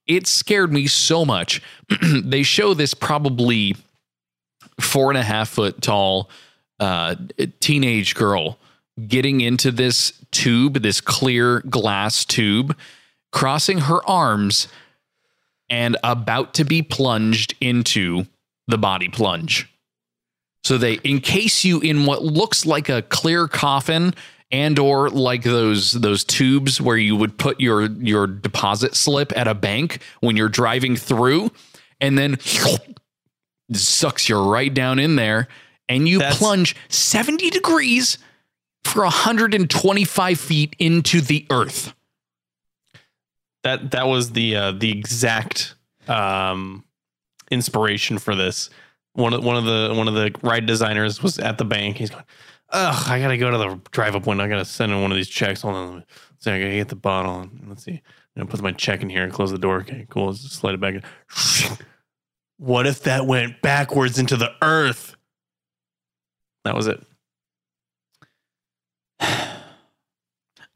[0.06, 1.62] it scared me so much.
[2.02, 3.74] they show this probably
[4.80, 6.28] four and a half foot tall
[6.80, 7.14] uh,
[7.60, 8.58] teenage girl
[9.06, 12.76] getting into this tube, this clear glass tube,
[13.32, 14.68] crossing her arms,
[15.70, 18.24] and about to be plunged into
[18.66, 19.68] the body plunge.
[20.64, 24.14] So they encase you in what looks like a clear coffin
[24.50, 29.46] and or like those those tubes where you would put your your deposit slip at
[29.46, 31.50] a bank when you're driving through
[32.00, 32.38] and then
[33.72, 35.48] sucks you right down in there
[35.88, 38.18] and you That's- plunge 70 degrees
[38.84, 41.94] for 125 feet into the earth.
[43.64, 45.74] That that was the uh, the exact
[46.06, 46.84] um,
[47.50, 48.70] inspiration for this.
[49.14, 51.96] One of one of the one of the ride designers was at the bank.
[51.96, 52.24] He's going,
[52.70, 54.44] "Ugh, I gotta go to the drive up window.
[54.44, 55.62] I gotta send in one of these checks.
[55.62, 56.04] Hold on,
[56.38, 57.48] so I gotta get the bottle.
[57.66, 58.00] Let's see.
[58.36, 59.80] I'm gonna put my check in here and close the door.
[59.80, 60.26] Okay, cool.
[60.26, 61.02] Let's just slide it back in.
[62.60, 65.14] What if that went backwards into the earth?
[66.64, 67.00] That was it.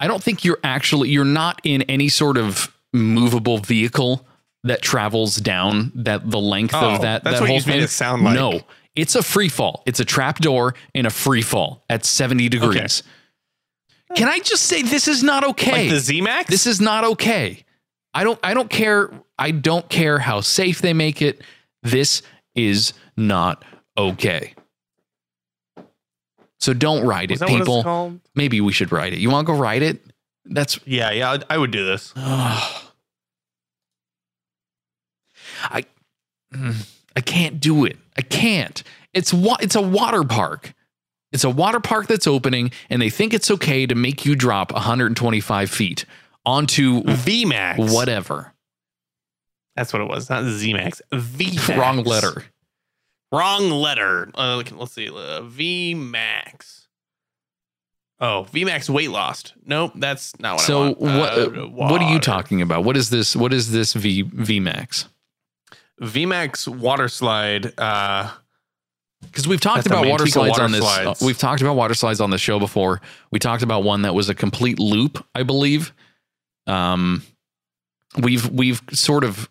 [0.03, 4.27] I don't think you're actually you're not in any sort of movable vehicle
[4.65, 7.73] that travels down that the length Oh, of that that's that what whole you made
[7.75, 7.83] thing.
[7.83, 8.35] it sound like.
[8.35, 8.61] No,
[8.97, 9.83] it's a free fall.
[9.87, 13.03] It's a trap door and a free fall at 70 degrees.
[14.15, 15.73] Can I just say this is not okay?
[15.85, 16.51] Like the Z Max.
[16.51, 17.65] This is not okay.
[18.12, 21.41] I don't I don't care I don't care how safe they make it.
[21.83, 22.23] This
[22.55, 23.65] is not
[23.97, 24.55] okay.
[26.62, 28.20] So don't ride it, what people.
[28.37, 29.18] Maybe we should ride it.
[29.18, 30.01] You want to go ride it?
[30.44, 31.33] That's Yeah, yeah.
[31.33, 32.12] I, I would do this.
[32.16, 32.79] I
[36.55, 37.98] mm, I can't do it.
[38.16, 38.81] I can't.
[39.12, 40.72] It's wa- it's a water park.
[41.33, 44.70] It's a water park that's opening, and they think it's okay to make you drop
[44.72, 46.05] 125 feet
[46.46, 47.92] onto VMAX.
[47.92, 48.53] Whatever.
[49.75, 50.31] That's what it was.
[50.31, 50.75] Not ZMAX.
[50.75, 51.03] Max.
[51.12, 52.44] V Wrong letter.
[53.33, 54.31] Wrong letter.
[54.35, 55.09] Uh, let's see.
[55.09, 56.87] Uh, V Max.
[58.21, 59.55] Oh, V Max weight lost.
[59.64, 61.01] Nope, that's not what I So want.
[61.01, 62.85] what Uh, what are you talking about?
[62.85, 63.35] What is this?
[63.35, 65.07] What is this V VMAX?
[65.99, 67.73] V Max water slide.
[67.79, 68.31] Uh,
[69.23, 70.83] Because we've talked about water slides water on this.
[70.83, 71.23] slides.
[71.23, 73.01] uh, we've talked about water slides on the show before.
[73.31, 75.92] We talked about one that was a complete loop, I believe.
[76.66, 77.23] Um,
[78.21, 79.49] we've we've sort of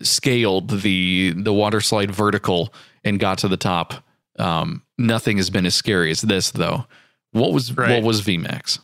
[0.00, 2.72] scaled the the water slide vertical
[3.04, 3.94] and got to the top.
[4.38, 6.86] Um, nothing has been as scary as this, though.
[7.32, 8.80] What was what was VMAX?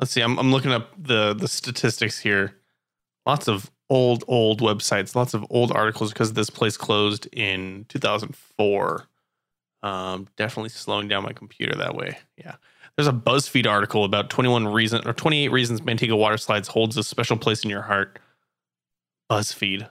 [0.00, 0.20] let's see.
[0.20, 2.56] I'm, I'm looking up the the statistics here.
[3.26, 5.14] Lots of old old websites.
[5.14, 9.06] Lots of old articles because this place closed in 2004.
[9.82, 12.18] Um, definitely slowing down my computer that way.
[12.36, 12.56] Yeah.
[12.96, 17.04] There's a BuzzFeed article about 21 reason or 28 reasons Manteca water slides holds a
[17.04, 18.18] special place in your heart.
[19.30, 19.88] BuzzFeed.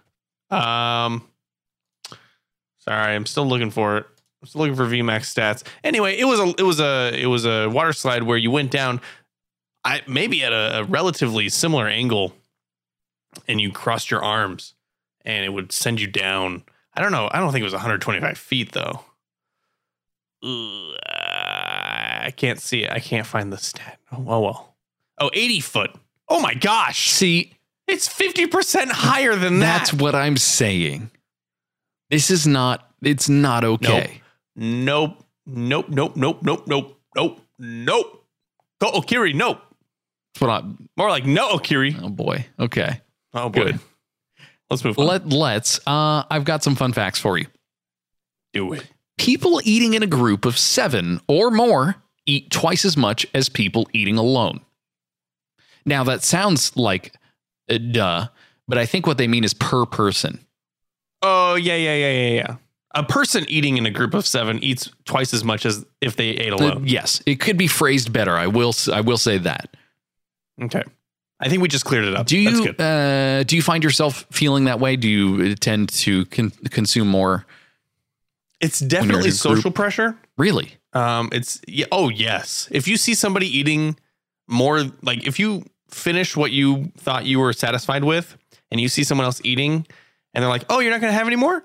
[0.49, 1.23] Um,
[2.87, 4.05] sorry, I'm still looking for it.
[4.41, 5.63] I'm still looking for VMAX stats.
[5.83, 8.71] Anyway, it was a it was a it was a water slide where you went
[8.71, 9.01] down,
[9.83, 12.33] I maybe at a, a relatively similar angle,
[13.47, 14.73] and you crossed your arms,
[15.25, 16.63] and it would send you down.
[16.93, 17.29] I don't know.
[17.31, 19.01] I don't think it was 125 feet though.
[20.43, 22.91] Ugh, I can't see it.
[22.91, 23.99] I can't find the stat.
[24.11, 24.75] Oh well, well.
[25.19, 25.91] Oh, 80 foot.
[26.29, 27.09] Oh my gosh.
[27.09, 27.53] See,
[27.87, 29.77] It's 50% higher than that.
[29.79, 31.09] that's what I'm saying.
[32.09, 32.89] This is not.
[33.01, 34.21] It's not okay.
[34.55, 35.23] Nope.
[35.45, 35.89] Nope.
[35.89, 36.15] Nope.
[36.15, 36.39] Nope.
[36.41, 36.67] Nope.
[36.67, 36.99] Nope.
[37.15, 37.41] Nope.
[37.59, 38.25] Nope.
[38.79, 39.33] Go Okiri.
[39.33, 39.59] Nope.
[40.33, 40.63] That's what I.
[40.95, 41.99] More like no Okiri.
[42.01, 42.45] Oh boy.
[42.59, 43.01] Okay.
[43.33, 43.65] Oh boy.
[43.65, 43.79] Good.
[44.69, 45.05] Let's move on.
[45.05, 45.79] Let let's.
[45.87, 47.45] Uh, I've got some fun facts for you.
[48.53, 48.85] do it.
[49.17, 53.87] People eating in a group of seven or more eat twice as much as people
[53.93, 54.59] eating alone.
[55.85, 57.13] Now, that sounds like
[57.69, 58.27] uh, duh,
[58.67, 60.45] but I think what they mean is per person.
[61.21, 62.55] Oh yeah, yeah, yeah, yeah, yeah.
[62.93, 66.29] a person eating in a group of seven eats twice as much as if they
[66.29, 66.83] ate alone.
[66.85, 68.35] yes, it could be phrased better.
[68.35, 68.73] I will.
[68.93, 69.75] I will say that.
[70.61, 70.83] Okay.
[71.39, 72.25] I think we just cleared it up.
[72.25, 72.81] Do That's you good.
[72.81, 74.95] uh, do you find yourself feeling that way?
[74.95, 77.45] Do you tend to con- consume more?
[78.59, 79.75] It's definitely social group?
[79.75, 80.17] pressure.
[80.37, 80.73] Really?
[80.93, 81.85] Um, it's yeah.
[81.91, 82.67] Oh yes.
[82.71, 83.97] If you see somebody eating
[84.47, 88.35] more, like if you finish what you thought you were satisfied with,
[88.71, 89.85] and you see someone else eating,
[90.37, 91.63] and they're like, "Oh, you're not going to have any more."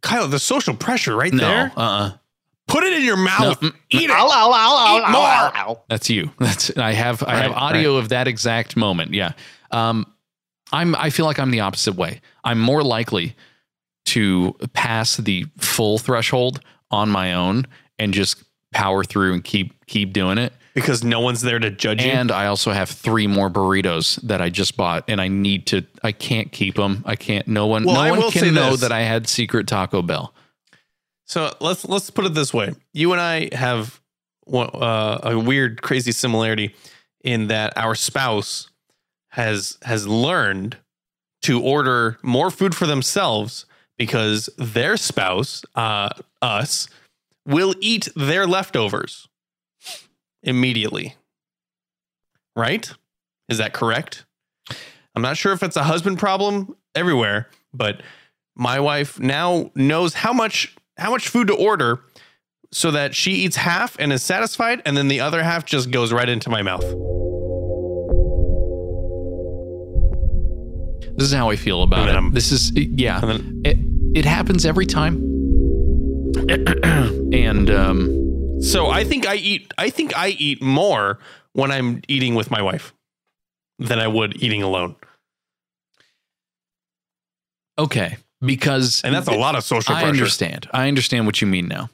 [0.00, 1.46] Kyle, the social pressure right No.
[1.46, 1.72] there.
[1.76, 1.80] Uh.
[1.82, 2.12] uh
[2.66, 3.60] Put it in your mouth.
[3.62, 4.10] No, Eat it.
[4.10, 5.20] Ow, ow, ow, Eat more.
[5.22, 5.82] ow, ow, ow.
[5.88, 6.30] That's you.
[6.38, 9.14] That's I have I have Right, audio of that exact moment.
[9.14, 9.32] Yeah.
[9.70, 10.06] Um
[10.70, 12.20] I'm I feel like I'm the opposite way.
[12.44, 13.34] I'm more likely
[14.06, 17.66] to pass the full threshold on my own
[17.98, 18.42] and just
[18.74, 20.52] power through and keep keep doing it.
[20.80, 22.10] Because no one's there to judge you.
[22.10, 25.84] And I also have three more burritos that I just bought and I need to
[26.02, 27.02] I can't keep them.
[27.06, 28.80] I can't no one Well, no I one will say can know this.
[28.82, 30.32] that I had secret Taco Bell.
[31.24, 34.00] So let's let's put it this way: you and I have
[34.44, 36.74] one- uh, a weird, crazy similarity
[37.22, 38.70] in that our spouse
[39.30, 40.78] has has learned
[41.42, 43.66] to order more food for themselves
[43.98, 46.08] because their spouse, uh,
[46.40, 46.88] us,
[47.44, 49.27] will eat their leftovers
[50.48, 51.14] immediately.
[52.56, 52.90] Right?
[53.48, 54.24] Is that correct?
[55.14, 58.02] I'm not sure if it's a husband problem everywhere, but
[58.56, 62.00] my wife now knows how much how much food to order
[62.72, 66.12] so that she eats half and is satisfied and then the other half just goes
[66.12, 66.84] right into my mouth.
[71.16, 72.14] This is how I feel about it.
[72.14, 73.20] I'm- This is yeah.
[73.20, 73.78] Then It
[74.14, 75.16] it happens every time.
[77.32, 78.27] and um
[78.60, 81.18] so I think I eat I think I eat more
[81.52, 82.92] when I'm eating with my wife
[83.78, 84.96] than I would eating alone.
[87.78, 90.08] okay, because And that's a lot of social I pressure.
[90.18, 90.68] understand.
[90.72, 91.88] I understand what you mean now.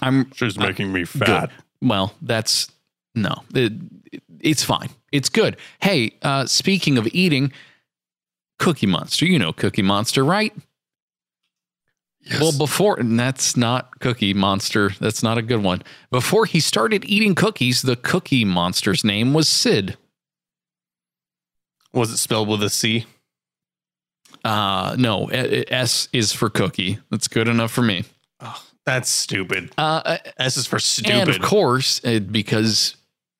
[0.00, 1.08] I'm She's making me good.
[1.26, 1.50] fat.
[1.82, 2.70] Well, that's
[3.14, 3.42] no.
[3.54, 3.72] It,
[4.40, 4.90] it's fine.
[5.10, 5.56] It's good.
[5.80, 7.52] Hey, uh speaking of eating,
[8.60, 9.26] Cookie Monster.
[9.26, 10.52] You know Cookie Monster, right?
[12.40, 14.90] Well, before and that's not Cookie Monster.
[15.00, 15.82] That's not a good one.
[16.10, 19.96] Before he started eating cookies, the Cookie Monster's name was Sid.
[21.92, 23.06] Was it spelled with a C?
[24.44, 26.98] Uh no, S is for cookie.
[27.10, 28.04] That's good enough for me.
[28.40, 29.72] Oh, That's stupid.
[29.78, 31.12] Uh S is for stupid.
[31.12, 32.96] and of course, uh, because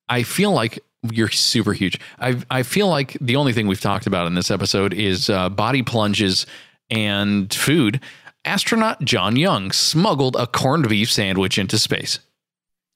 [0.08, 0.78] I feel like
[1.12, 2.00] you're super huge.
[2.18, 5.48] I I feel like the only thing we've talked about in this episode is uh,
[5.50, 6.46] body plunges
[6.90, 8.00] and food.
[8.44, 12.20] Astronaut John Young smuggled a corned beef sandwich into space.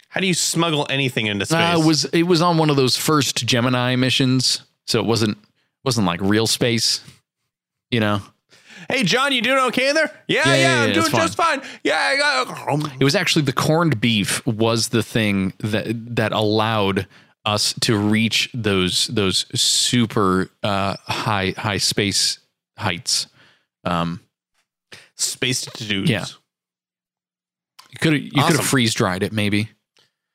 [0.09, 1.59] How do you smuggle anything into space?
[1.59, 5.39] Uh, it was it was on one of those first Gemini missions, so it wasn't
[5.85, 7.03] wasn't like real space,
[7.91, 8.21] you know.
[8.91, 10.11] hey, John, you doing okay in there?
[10.29, 11.63] Yeah, Yeah, yeah, yeah, I'm doing it's just fine.
[11.83, 12.93] Yeah, I got.
[13.01, 17.07] It was actually the corned beef was the thing that that allowed
[17.45, 22.39] us to reach those those super uh, high high space
[22.77, 23.29] heights.
[23.85, 24.21] Um,
[25.23, 26.11] Space dudes.
[26.11, 26.27] Yeah.
[27.91, 29.69] you could have you could have freeze dried it maybe,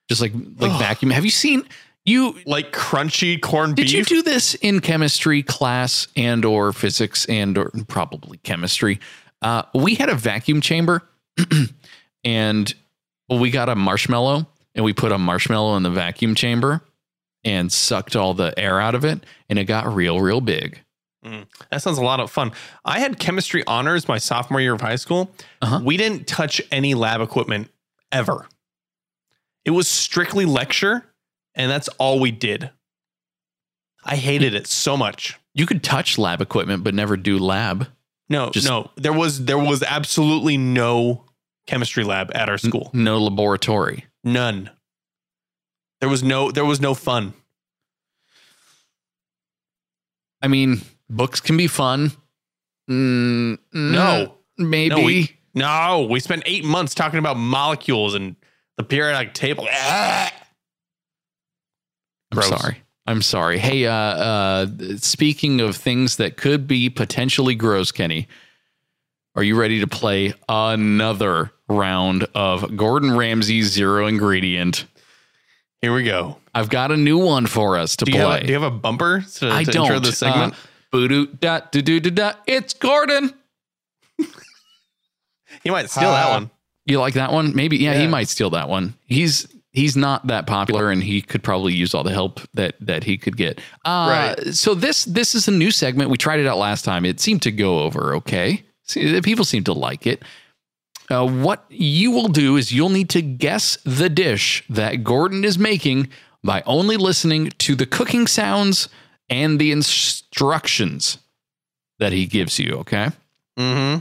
[0.10, 0.80] just like like Ugh.
[0.80, 1.12] vacuum.
[1.12, 1.64] Have you seen
[2.06, 2.36] you?
[2.46, 3.94] Like crunchy corned Did beef.
[3.94, 9.00] you do this in chemistry class and or physics and or probably chemistry?
[9.42, 11.04] Uh, we had a vacuum chamber
[12.24, 12.74] and
[13.30, 16.82] we got a marshmallow and we put a marshmallow in the vacuum chamber
[17.44, 20.82] and sucked all the air out of it and it got real, real big.
[21.72, 22.52] That sounds a lot of fun.
[22.86, 25.32] I had chemistry honors my sophomore year of high school.
[25.62, 25.82] Uh-huh.
[25.84, 27.70] We didn't touch any lab equipment
[28.12, 28.48] ever.
[29.66, 31.06] It was strictly lecture,
[31.56, 32.70] and that's all we did.
[34.04, 35.38] I hated it so much.
[35.54, 37.88] You could touch lab equipment, but never do lab.
[38.30, 41.26] No, Just- no, there was there was absolutely no
[41.66, 42.90] chemistry lab at our school.
[42.94, 44.06] No laboratory.
[44.24, 44.70] None.
[46.00, 47.34] There was no there was no fun.
[50.42, 52.12] I mean, books can be fun.
[52.90, 54.36] Mm, No.
[54.58, 54.90] maybe.
[54.96, 58.36] No, we, no, we spent eight months talking about molecules and
[58.78, 59.68] the periodic table.
[59.72, 60.32] I'm
[62.42, 62.82] sorry.
[63.06, 63.58] I'm sorry.
[63.58, 64.68] Hey, uh, uh,
[64.98, 68.28] speaking of things that could be potentially gross, Kenny,
[69.36, 74.86] are you ready to play another round of Gordon Ramsay's zero ingredient?
[75.82, 76.38] Here we go.
[76.54, 78.20] I've got a new one for us to Do play.
[78.22, 79.86] have do you have a bumper to, I to don't.
[79.86, 80.54] intro the segment?
[80.54, 80.58] Uh,
[80.92, 82.34] boo-doo, da, do do do da.
[82.46, 83.34] It's Gordon.
[85.64, 86.50] you might steal that uh, one.
[86.86, 87.56] You like that one?
[87.56, 87.78] Maybe.
[87.78, 88.10] Yeah, he Yeah.
[88.10, 88.96] might steal that one.
[89.06, 93.04] He's he's not that popular, and he could probably use all the help that that
[93.04, 93.60] he could get.
[93.86, 94.08] Uh,
[94.40, 94.54] Right.
[94.56, 96.10] So this this is a new segment.
[96.10, 97.06] We tried it out last time.
[97.06, 98.64] It seemed to go over okay.
[98.84, 100.24] See, people seem to like it.
[101.10, 105.58] Uh, what you will do is you'll need to guess the dish that Gordon is
[105.58, 106.10] making
[106.44, 108.88] by only listening to the cooking sounds
[109.30, 111.18] and the instructions
[112.00, 112.76] that he gives you.
[112.78, 113.10] Okay.
[113.58, 114.00] Mm-hmm.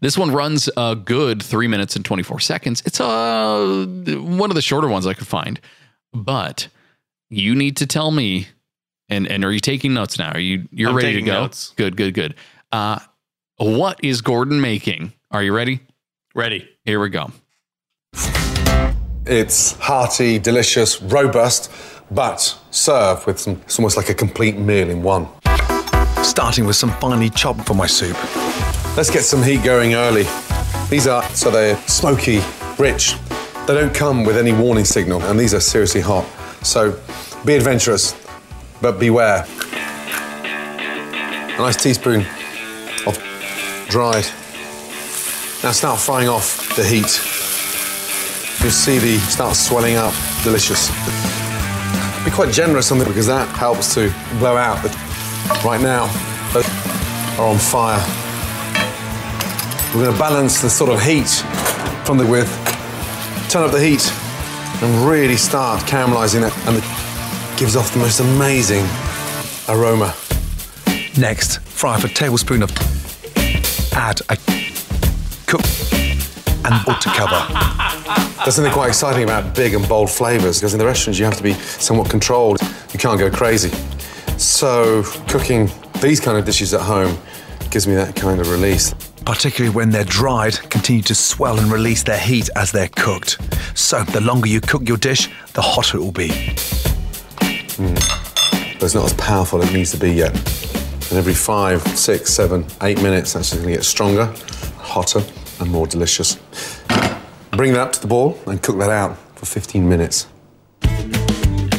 [0.00, 2.82] This one runs a good three minutes and 24 seconds.
[2.84, 5.58] It's uh, one of the shorter ones I could find.
[6.12, 6.68] But
[7.30, 8.48] you need to tell me,
[9.08, 10.32] and, and are you taking notes now?
[10.32, 11.32] Are you you're I'm ready to go?
[11.32, 11.72] notes.
[11.76, 12.34] Good, good, good.
[12.72, 12.98] Uh,
[13.56, 15.12] what is Gordon making?
[15.30, 15.80] Are you ready?
[16.34, 16.68] Ready.
[16.84, 17.30] Here we go.
[19.26, 21.70] It's hearty, delicious, robust,
[22.10, 25.28] but served with some, it's almost like a complete meal in one.
[26.22, 28.16] Starting with some finely chopped for my soup.
[28.96, 30.24] Let's get some heat going early.
[30.88, 32.40] These are, so they're smoky,
[32.78, 33.14] rich.
[33.66, 36.24] They don't come with any warning signal, and these are seriously hot.
[36.64, 36.98] So
[37.44, 38.16] be adventurous,
[38.80, 39.44] but beware.
[41.52, 42.24] A nice teaspoon
[43.06, 43.18] of
[43.90, 44.24] dried.
[45.62, 47.29] Now start frying off the heat.
[48.62, 50.12] You'll see the start swelling up,
[50.44, 50.90] delicious.
[52.24, 54.82] Be quite generous on it because that helps to blow out.
[54.82, 54.90] The,
[55.64, 56.06] right now,
[56.52, 56.60] they
[57.40, 57.98] are on fire.
[59.94, 61.30] We're going to balance the sort of heat
[62.04, 62.50] from the with,
[63.48, 64.06] turn up the heat,
[64.82, 68.84] and really start caramelizing it, and it gives off the most amazing
[69.70, 70.14] aroma.
[71.18, 72.70] Next, fry off a tablespoon of.
[73.94, 74.36] Add a
[75.46, 75.62] cook
[76.64, 77.40] and to cover.
[78.44, 81.36] There's something quite exciting about big and bold flavors because in the restaurants you have
[81.36, 82.60] to be somewhat controlled.
[82.92, 83.70] You can't go crazy.
[84.38, 87.18] So cooking these kind of dishes at home
[87.70, 88.94] gives me that kind of release.
[89.26, 93.38] Particularly when they're dried, continue to swell and release their heat as they're cooked.
[93.74, 96.30] So, the longer you cook your dish, the hotter it will be.
[97.76, 97.94] Hmm.
[98.74, 100.34] but it's not as powerful as it needs to be yet.
[101.10, 104.32] And every five, six, seven, eight minutes, that's just going to get stronger,
[104.78, 105.22] hotter,
[105.60, 106.36] and more delicious.
[107.52, 110.26] Bring that up to the boil and cook that out for 15 minutes.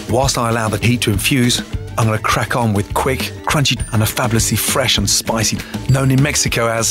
[0.10, 1.60] Whilst I allow the heat to infuse,
[1.98, 5.58] I'm going to crack on with quick, crunchy, and a fabulously fresh and spicy,
[5.90, 6.90] known in Mexico as.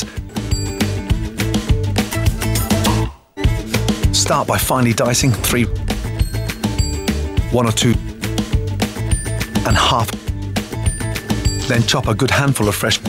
[4.17, 5.65] Start by finely dicing three,
[7.51, 7.93] one or two,
[9.67, 10.09] and half.
[11.67, 12.99] Then chop a good handful of fresh.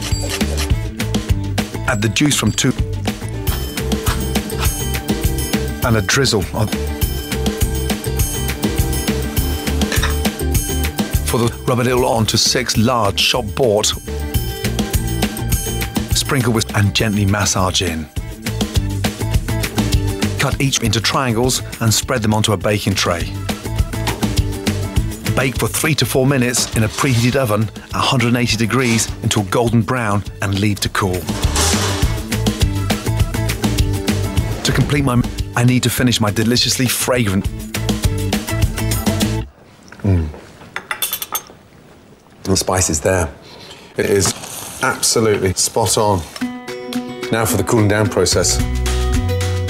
[1.89, 2.72] Add the juice from two,
[5.85, 6.43] and a drizzle
[11.33, 12.05] for the rub a little
[12.37, 13.87] six large shop bought.
[16.14, 18.05] Sprinkle with and gently massage in.
[20.39, 23.22] Cut each into triangles and spread them onto a baking tray.
[25.35, 29.80] Bake for three to four minutes in a preheated oven at 180 degrees until golden
[29.80, 31.20] brown and leave to cool.
[34.64, 35.22] To complete my,
[35.55, 37.44] I need to finish my deliciously fragrant
[40.03, 40.28] mm.
[42.44, 43.32] The spice is there.
[43.96, 44.34] It is
[44.82, 46.18] absolutely spot on.
[47.30, 48.57] Now for the cooling down process.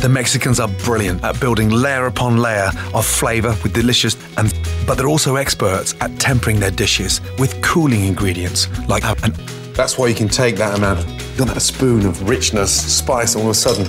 [0.00, 4.52] The Mexicans are brilliant at building layer upon layer of flavor with delicious and
[4.86, 9.34] but they're also experts at tempering their dishes with cooling ingredients like and
[9.74, 11.06] That's why you can take that amount of
[11.38, 13.86] that spoon of richness, spice, all of a sudden,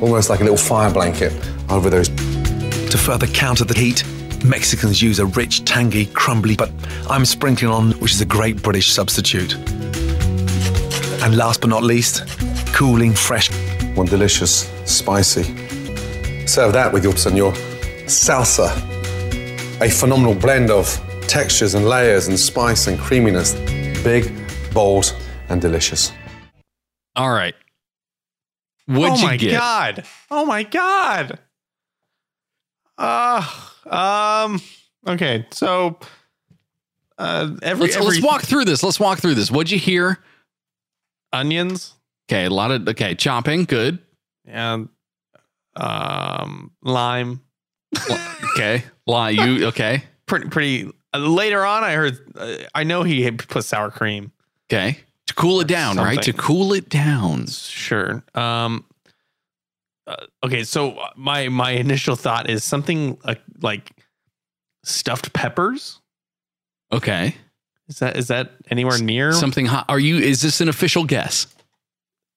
[0.00, 1.32] almost like a little fire blanket
[1.70, 2.08] over those.
[2.08, 4.04] to further counter the heat.
[4.44, 6.70] Mexicans use a rich, tangy, crumbly, but
[7.08, 9.54] I'm sprinkling on, which is a great British substitute.
[11.22, 12.22] And last but not least,
[12.72, 13.50] cooling, fresh
[13.96, 15.42] One delicious, spicy.
[16.46, 17.52] Serve that with your senor
[18.06, 18.70] salsa.
[19.80, 20.86] A phenomenal blend of
[21.26, 23.54] textures and layers and spice and creaminess.
[24.04, 24.32] Big,
[24.72, 25.16] bold,
[25.48, 26.12] and delicious.
[27.16, 27.54] All right.
[28.86, 29.50] What'd oh you get?
[29.50, 30.06] Oh my god!
[30.30, 31.38] Oh my god!
[32.98, 34.60] Uh, um.
[35.06, 35.98] Okay, so
[37.18, 38.82] uh, every, Let's, every let's walk through this.
[38.82, 39.50] Let's walk through this.
[39.50, 40.18] What'd you hear?
[41.32, 41.96] onions
[42.28, 43.98] Okay, a lot of okay, chopping, good.
[44.44, 44.88] and
[45.76, 47.40] um lime.
[48.56, 48.82] Okay.
[49.06, 50.02] Lie, you okay.
[50.26, 50.90] Pretty pretty.
[51.14, 52.18] Uh, later on, I heard.
[52.36, 54.32] Uh, I know he put sour cream.
[54.68, 54.98] Okay.
[55.36, 56.20] Cool it down, right?
[56.22, 57.46] To cool it down.
[57.46, 58.24] Sure.
[58.34, 58.84] Um.
[60.06, 63.90] uh, okay, so my my initial thought is something like like
[64.82, 66.00] stuffed peppers.
[66.92, 67.34] Okay.
[67.88, 69.32] Is that is that anywhere near?
[69.32, 69.84] Something hot.
[69.88, 71.46] Are you is this an official guess?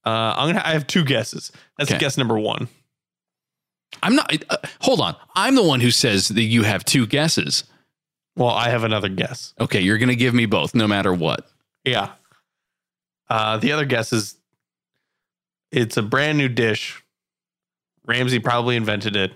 [0.05, 0.61] Uh, I'm gonna.
[0.65, 1.51] I have two guesses.
[1.77, 1.99] That's Okay.
[1.99, 2.67] guess number one.
[4.03, 5.15] I'm not uh, hold on.
[5.35, 7.63] I'm the one who says that you have two guesses.
[8.35, 9.53] Well, I have another guess.
[9.59, 11.49] Okay, you're going to give me both no matter what.
[11.83, 12.11] Yeah.
[13.29, 14.35] Uh, the other guess is
[15.71, 17.03] It's a brand new dish.
[18.05, 19.33] Ramsay probably invented it.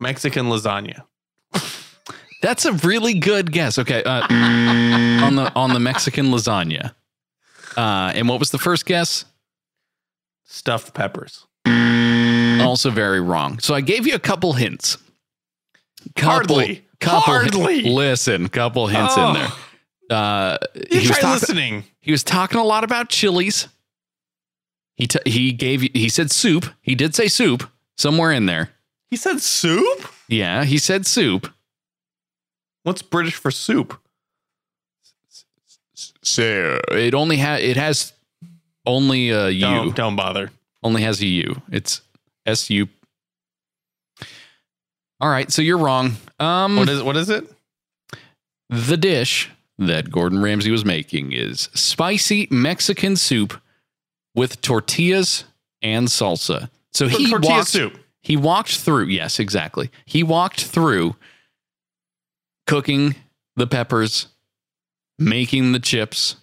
[0.00, 1.02] Mexican lasagna.
[2.42, 3.78] That's a really good guess.
[3.78, 6.94] Okay, uh, on the on the Mexican lasagna.
[7.76, 9.24] Uh, and what was the first guess?
[10.44, 11.46] Stuffed peppers.
[12.62, 13.58] Also very wrong.
[13.58, 14.96] So I gave you a couple hints.
[16.14, 16.84] Couple, Hardly.
[17.00, 17.82] Couple, Hardly.
[17.82, 19.28] Listen, couple hints Oh.
[19.28, 19.48] in there.
[20.10, 20.58] Uh,
[20.90, 21.30] You he was talking.
[21.30, 21.84] listening.
[22.00, 23.68] He was talking a lot about chilies.
[24.96, 26.66] He t- he gave he said soup.
[26.80, 28.70] He did say soup somewhere in there.
[29.10, 30.08] He said soup?
[30.28, 31.52] Yeah, he said soup.
[32.82, 34.00] What's British for soup?
[36.22, 38.12] So it only has it has
[38.84, 39.60] only a U.
[39.60, 40.50] Don't, don't bother.
[40.82, 41.62] Only has a U.
[41.70, 42.02] It's
[42.44, 42.88] S U.
[45.20, 46.16] All right, so you're wrong.
[46.38, 47.44] Um, What is what is it?
[48.68, 53.60] the dish that Gordon Ramsay was making is spicy Mexican soup
[54.34, 55.44] with tortillas
[55.82, 56.70] and salsa.
[56.92, 57.98] So he Tortilla walked, soup.
[58.20, 59.06] He walked through.
[59.06, 59.90] Yes, exactly.
[60.04, 61.16] He walked through
[62.66, 63.14] cooking
[63.54, 64.28] the peppers,
[65.18, 66.36] making the chips.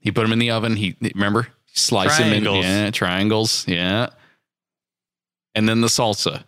[0.00, 0.76] He put them in the oven.
[0.76, 4.08] He remember slice them in yeah triangles yeah,
[5.54, 6.44] and then the salsa.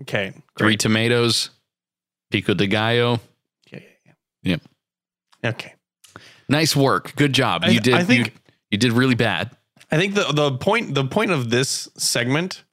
[0.00, 0.32] Okay.
[0.58, 1.50] Three tomatoes,
[2.30, 3.20] pico de gallo.
[3.70, 4.12] Yeah, yeah, yeah.
[4.42, 4.60] Yep.
[5.44, 5.74] Okay.
[6.48, 7.14] Nice work.
[7.16, 7.62] Good job.
[7.64, 7.94] I- You did.
[7.94, 8.32] I think- you,
[8.72, 9.50] you did really bad.
[9.90, 12.64] I think the the point the point of this segment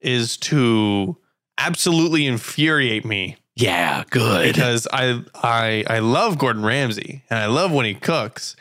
[0.00, 1.16] is to
[1.56, 4.02] absolutely infuriate me Yeah.
[4.10, 4.54] Good.
[4.54, 8.56] because I I I love Gordon Ramsay and I love when he cooks,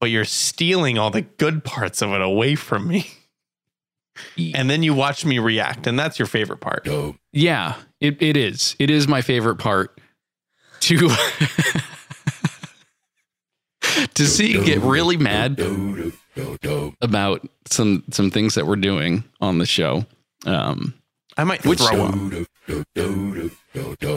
[0.00, 3.06] but you're stealing all the good parts of it away from me.
[4.36, 6.88] And then you watch me react, and that's your favorite part.
[7.32, 8.74] Yeah, it, it is.
[8.80, 10.00] It is my favorite part
[10.80, 11.08] to
[14.14, 15.60] to see get really mad
[17.00, 20.04] about some some things that we're doing on the show.
[20.46, 20.94] Um,
[21.36, 22.14] I might Which- throw up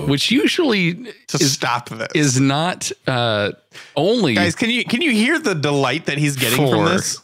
[0.08, 2.08] which usually to is stop this.
[2.16, 3.52] is not uh
[3.96, 7.20] only Guys, can you can you hear the delight that he's getting from this?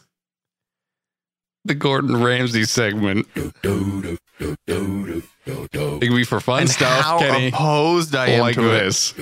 [1.68, 3.26] The Gordon Ramsay segment.
[3.36, 3.52] It
[6.06, 7.48] can be for fun And stuff, how Kenny.
[7.48, 8.84] opposed I am Like to it.
[8.84, 9.12] this.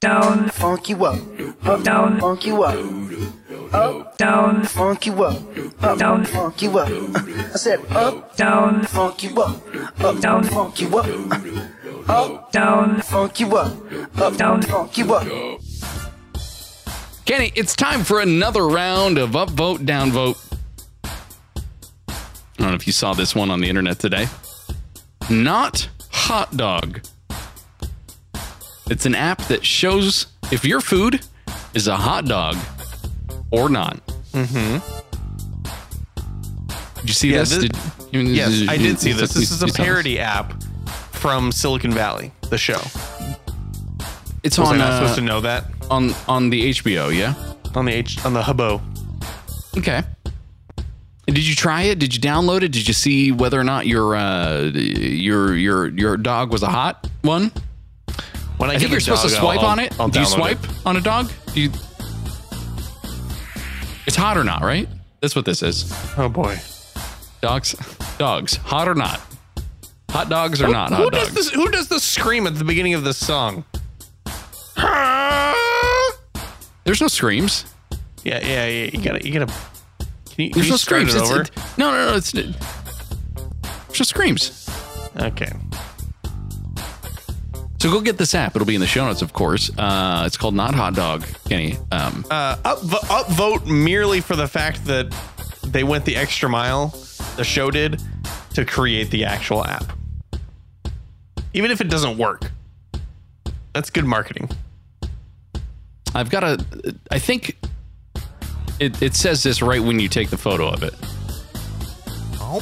[0.00, 1.18] down, Funk you up,
[1.64, 2.76] up, down, funk you up,
[3.72, 5.42] up, down, funk you up,
[5.82, 6.88] up, down, funk you up.
[7.16, 9.62] I said up, down, funk you up,
[10.00, 11.06] up, down, funk you up,
[12.08, 13.72] up, down, funk you up,
[14.20, 14.62] up, down.
[14.62, 15.26] funk you up.
[17.28, 20.38] Kenny, it's time for another round of upvote, downvote.
[21.04, 22.16] I
[22.56, 24.26] don't know if you saw this one on the internet today.
[25.28, 27.00] Not hot dog.
[28.88, 31.20] It's an app that shows if your food
[31.74, 32.56] is a hot dog
[33.50, 34.00] or not.
[34.32, 34.78] Mm-hmm.
[37.00, 37.50] Did you see Yeah, this?
[37.50, 37.76] this- Did-
[38.10, 39.34] you- Yes, I did see this.
[39.34, 40.62] This is a parody app
[41.12, 42.80] from Silicon Valley, the show.
[44.42, 47.14] It's Was I on not uh, supposed to know that on on the HBO.
[47.14, 47.34] Yeah.
[47.74, 48.80] on the H on the Hubbo?
[49.76, 50.02] Okay.
[51.26, 51.98] Did you try it?
[51.98, 52.70] Did you download it?
[52.72, 57.06] Did you see whether or not your uh, your your your dog was a hot
[57.22, 57.52] one?
[58.56, 59.98] When I, I think you're supposed to swipe I'll- on it.
[60.00, 60.70] I'll Do you swipe it.
[60.86, 61.30] on a dog?
[61.54, 61.70] Do you?
[64.06, 64.88] It's hot or not, right?
[65.20, 65.92] That's what this is.
[66.16, 66.58] Oh boy,
[67.42, 67.74] Dogs,
[68.18, 69.20] dogs, hot or not?
[70.10, 71.34] Hot dogs or not who hot does dogs?
[71.34, 71.50] this?
[71.50, 73.64] Who does the scream at the beginning of this song?
[76.88, 77.66] There's no screams.
[78.24, 78.84] Yeah, yeah, yeah.
[78.90, 79.52] You gotta, you gotta.
[79.52, 80.06] Can
[80.38, 81.14] you, can There's you no screams.
[81.14, 81.42] it It's- over?
[81.42, 82.16] it- no, no, no.
[82.16, 84.66] It's no screams.
[85.20, 85.52] okay.
[87.78, 88.56] So go get this app.
[88.56, 89.70] It'll be in the show notes, of course.
[89.76, 91.76] Uh, it's called Not Hot Dog, Kenny.
[91.92, 95.14] Um, Uh, up, upvote merely for the fact that
[95.66, 96.88] they went the extra mile.
[97.36, 98.00] The show did
[98.54, 99.92] to create the actual app,
[101.52, 102.50] even if it doesn't work.
[103.74, 104.48] That's good marketing.
[106.14, 106.64] I've got a.
[107.10, 107.56] I think
[108.80, 110.94] it, it says this right when you take the photo of it.
[112.40, 112.60] Oh,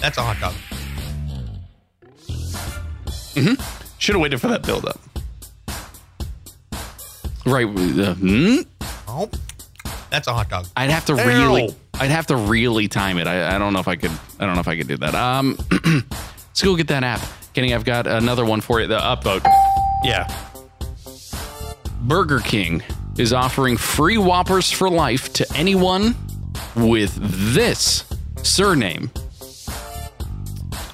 [0.00, 0.54] that's a hot dog.
[3.34, 3.98] Mm-hmm.
[3.98, 5.00] Should have waited for that build up.
[7.46, 7.66] Right.
[7.66, 8.56] Uh, hmm?
[9.08, 9.30] Oh,
[10.10, 10.66] that's a hot dog.
[10.76, 11.74] I'd have to really.
[11.94, 13.26] I'd have to really time it.
[13.26, 14.10] I, I don't know if I could.
[14.40, 15.14] I don't know if I could do that.
[15.14, 17.20] Um, let's go get that app,
[17.52, 17.74] Kenny.
[17.74, 18.86] I've got another one for you.
[18.86, 19.44] The upvote.
[20.02, 20.26] Yeah.
[22.04, 22.82] Burger King
[23.16, 26.14] is offering free Whoppers for life to anyone
[26.76, 27.16] with
[27.54, 28.04] this
[28.42, 29.10] surname.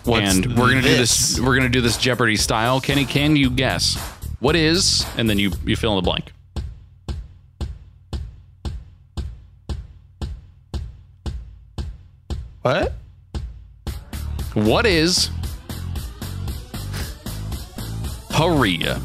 [0.05, 1.35] What's and we're gonna do this?
[1.35, 1.41] this.
[1.41, 2.81] We're gonna do this Jeopardy style.
[2.81, 3.97] Kenny, can you guess
[4.39, 5.05] what is?
[5.17, 6.33] And then you you fill in the blank.
[12.63, 12.93] What?
[14.55, 15.29] What is
[18.29, 19.01] Parrilla?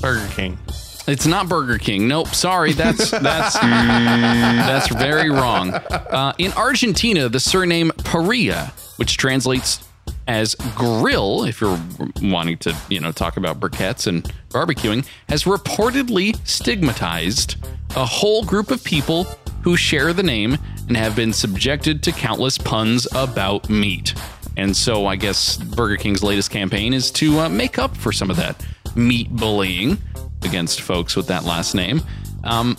[0.00, 0.58] Burger King.
[1.06, 2.08] It's not Burger King.
[2.08, 2.28] Nope.
[2.28, 5.72] Sorry, that's that's that's very wrong.
[5.72, 9.86] Uh, in Argentina, the surname Parrilla, which translates
[10.26, 11.80] as grill, if you're
[12.22, 17.56] wanting to, you know, talk about briquettes and barbecuing, has reportedly stigmatized
[17.94, 19.24] a whole group of people
[19.62, 24.14] who share the name and have been subjected to countless puns about meat.
[24.56, 28.30] And so, I guess Burger King's latest campaign is to uh, make up for some
[28.30, 28.64] of that
[28.96, 29.98] meat bullying
[30.42, 32.00] against folks with that last name.
[32.44, 32.76] Um,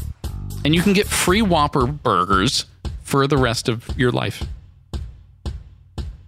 [0.66, 2.66] and you can get free Whopper burgers
[3.04, 4.44] for the rest of your life.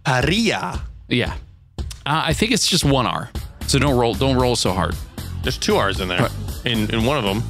[0.06, 0.82] Parrilla.
[1.08, 1.34] Yeah,
[1.78, 3.30] uh, I think it's just one R.
[3.68, 4.96] So don't roll, don't roll so hard.
[5.44, 6.30] There's two R's in there.
[6.66, 7.44] In in one of them.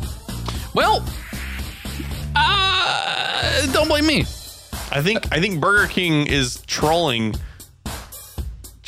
[0.74, 1.04] Well,
[2.36, 4.22] uh, don't blame me.
[4.92, 7.36] I think I think Burger King is trolling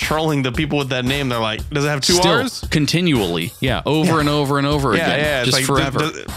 [0.01, 1.29] trolling the people with that name.
[1.29, 2.61] They're like, does it have two Still, R's?
[2.71, 5.41] continually, yeah, over and over and over Yeah, again, yeah.
[5.41, 5.99] It's just like, forever.
[5.99, 6.33] the- the-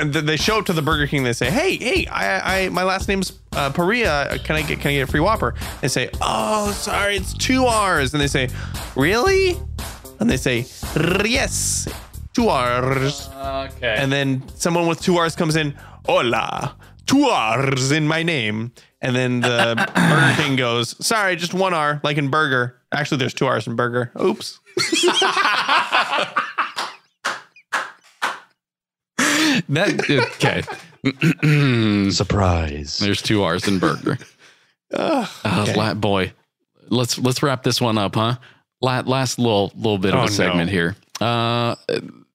[0.00, 1.24] and then they show up to the Burger King.
[1.24, 4.38] They say, "Hey, hey, I, I, my last name's uh, Parrilla.
[4.44, 7.64] Can I get, can I get a free Whopper?" They say, "Oh, sorry, it's two
[7.64, 8.48] R's." And they say,
[8.94, 9.56] "Really?"
[10.20, 10.66] And they say,
[11.24, 11.88] "Yes,
[12.32, 13.96] two R's." okay.
[13.98, 15.74] And then someone with two R's comes in,
[16.06, 18.70] hola, two R's in my name.
[19.00, 22.77] And then the Burger King goes, sorry, just one R, like in burger.
[22.92, 24.10] Actually, there's two R's in burger.
[24.20, 24.58] Oops.
[29.68, 30.04] that
[30.36, 30.62] okay.
[32.10, 32.98] Surprise.
[32.98, 34.18] There's two R's in burger.
[34.92, 35.26] Uh,
[35.76, 36.32] la- boy,
[36.88, 38.36] let's let's wrap this one up, huh?
[38.80, 40.72] La- last little little bit of Oh, a segment no.
[40.72, 40.96] here.
[41.20, 41.74] Uh,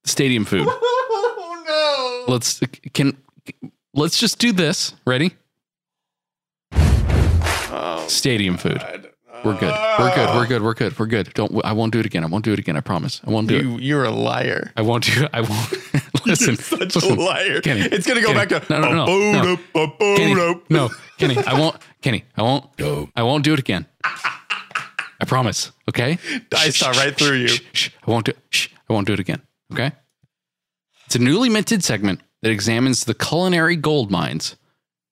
[0.05, 0.67] stadium food.
[1.75, 2.59] Oh, Let's
[2.93, 3.17] can
[3.93, 4.93] let's just do this.
[5.07, 5.31] Ready?
[8.07, 9.02] Stadium food.
[9.43, 9.73] We're good.
[9.99, 10.35] We're good.
[10.35, 10.61] We're good.
[10.61, 10.99] We're good.
[10.99, 11.33] We're good.
[11.33, 11.65] Don't.
[11.65, 12.23] I won't do it again.
[12.23, 12.77] I won't do it again.
[12.77, 13.21] I promise.
[13.25, 13.75] I won't do no.
[13.75, 13.81] it.
[13.81, 14.71] You, you're a liar.
[14.77, 15.23] I won't do.
[15.23, 15.29] It.
[15.33, 16.25] I won't.
[16.25, 16.55] listen.
[16.55, 17.17] Such listen.
[17.17, 17.61] a liar.
[17.61, 18.73] Kenny, it's going to go Kenny, back to.
[18.73, 20.15] no, no, no, no.
[20.15, 20.33] Kenny,
[20.69, 21.75] no, Kenny, I won't.
[22.01, 22.65] Kenny, I won't.
[23.15, 23.85] I won't do it again.
[25.23, 25.71] I promise.
[25.89, 26.17] Okay.
[26.55, 27.47] I saw right through you.
[27.47, 27.89] shh, shh.
[28.05, 28.33] I won't do.
[28.49, 29.41] Shh, I won't do it again.
[29.71, 29.91] Okay.
[31.05, 34.55] It's a newly minted segment that examines the culinary gold mines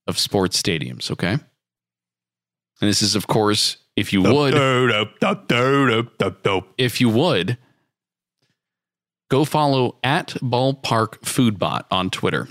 [0.08, 1.12] of sports stadiums.
[1.12, 1.32] Okay.
[1.32, 4.54] And this is, of course, if you would,
[6.78, 7.58] if you would,
[9.30, 12.47] go follow at Ballpark Foodbot on Twitter.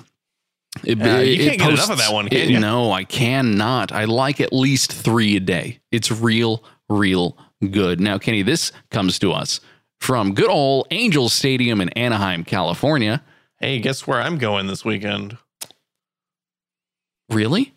[0.84, 2.60] It, Uh, you can't get enough of that one, can it- you?
[2.60, 3.90] No, I cannot.
[3.92, 5.80] I like at least three a day.
[5.90, 7.36] It's real, real
[7.70, 8.00] good.
[8.00, 9.60] Now, Kenny, this comes to us
[10.00, 13.22] from good old Angels Stadium in Anaheim, California.
[13.58, 15.36] Hey, guess where I'm going this weekend?
[17.28, 17.74] Really?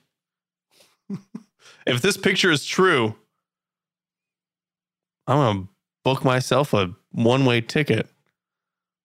[1.86, 3.16] If this picture is true,
[5.28, 5.70] I'm to
[6.04, 8.08] book myself a one way ticket.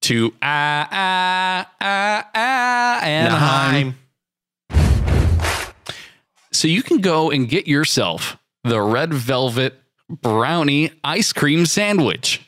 [0.03, 3.95] To ah ah ah ah Anaheim.
[6.53, 9.75] So you can go and get yourself the red velvet
[10.09, 12.41] brownie ice cream sandwich.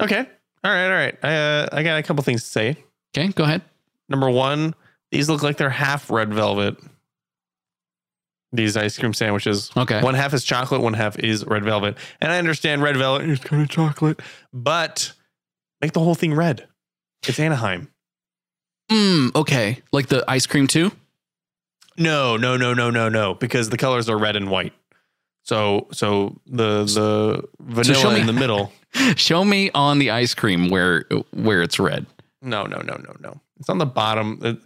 [0.00, 0.26] Okay.
[0.64, 0.86] All right.
[0.86, 1.18] All right.
[1.22, 2.76] I, uh, I got a couple things to say.
[3.16, 3.62] Okay, go ahead.
[4.08, 4.74] Number one,
[5.10, 6.76] these look like they're half red velvet.
[8.52, 9.70] These ice cream sandwiches.
[9.76, 10.00] Okay.
[10.00, 11.96] One half is chocolate, one half is red velvet.
[12.20, 14.20] And I understand red velvet is kind of chocolate,
[14.54, 15.12] but
[15.82, 16.66] make the whole thing red.
[17.26, 17.88] It's Anaheim.
[18.90, 19.82] Mm, okay.
[19.92, 20.92] Like the ice cream too?
[21.98, 24.72] No, no, no, no, no, no, because the colors are red and white.
[25.42, 28.72] So, so the the vanilla me- in the middle.
[29.16, 32.06] Show me on the ice cream where where it's red.
[32.40, 33.40] No, no, no, no, no.
[33.58, 34.38] It's on the bottom.
[34.42, 34.58] It-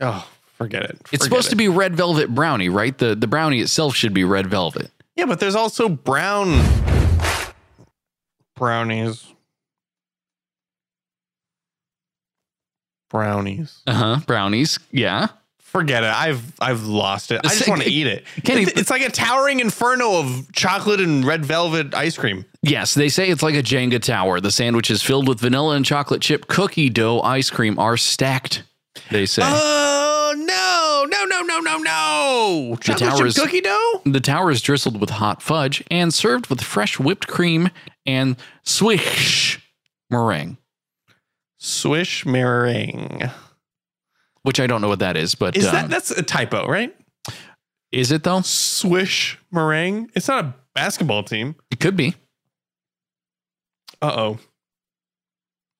[0.00, 0.26] oh,
[0.62, 0.98] forget it.
[1.12, 2.96] It's supposed to be red velvet brownie, right?
[2.96, 4.90] The the brownie itself should be red velvet.
[5.16, 6.62] Yeah, but there's also brown
[8.56, 9.26] brownies.
[13.10, 13.82] Brownies.
[13.86, 14.20] Uh-huh.
[14.26, 14.78] Brownies.
[14.90, 15.28] Yeah.
[15.58, 16.12] Forget it.
[16.14, 17.40] I've I've lost it.
[17.44, 18.24] I just want to eat it.
[18.44, 22.44] Kenny- it's, it's like a towering inferno of chocolate and red velvet ice cream.
[22.62, 24.38] Yes, they say it's like a Jenga tower.
[24.40, 28.64] The sandwiches filled with vanilla and chocolate chip cookie dough ice cream are stacked.
[29.10, 29.42] They say.
[29.44, 32.76] Oh no, no, no, no, no, no.
[32.80, 34.02] Chocolate tower chip is- cookie dough?
[34.04, 37.70] The tower is drizzled with hot fudge and served with fresh whipped cream
[38.06, 39.60] and swish
[40.10, 40.58] meringue,
[41.58, 43.30] Swish meringue.
[44.42, 46.94] which I don't know what that is, but Is um, that that's a typo, right?
[47.92, 48.40] is it though?
[48.40, 50.10] Swish meringue.
[50.14, 51.54] It's not a basketball team.
[51.70, 52.14] It could be.
[54.00, 54.38] Uh oh.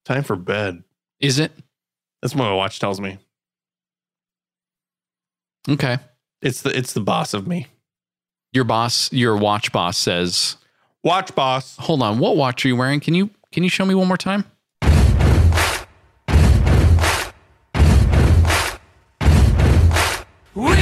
[0.05, 0.85] Time for bed.
[1.21, 1.53] Is it?
[2.21, 3.19] That's what my watch tells me.
[5.69, 5.99] Okay.
[6.41, 7.69] It's the it's the boss of me.
[8.53, 10.57] Your boss, your watch boss says,
[11.05, 11.77] Watch boss.
[11.79, 13.01] "Hold on, what watch are you wearing?
[13.01, 14.45] Can you can you show me one more time?"
[20.55, 20.75] We will,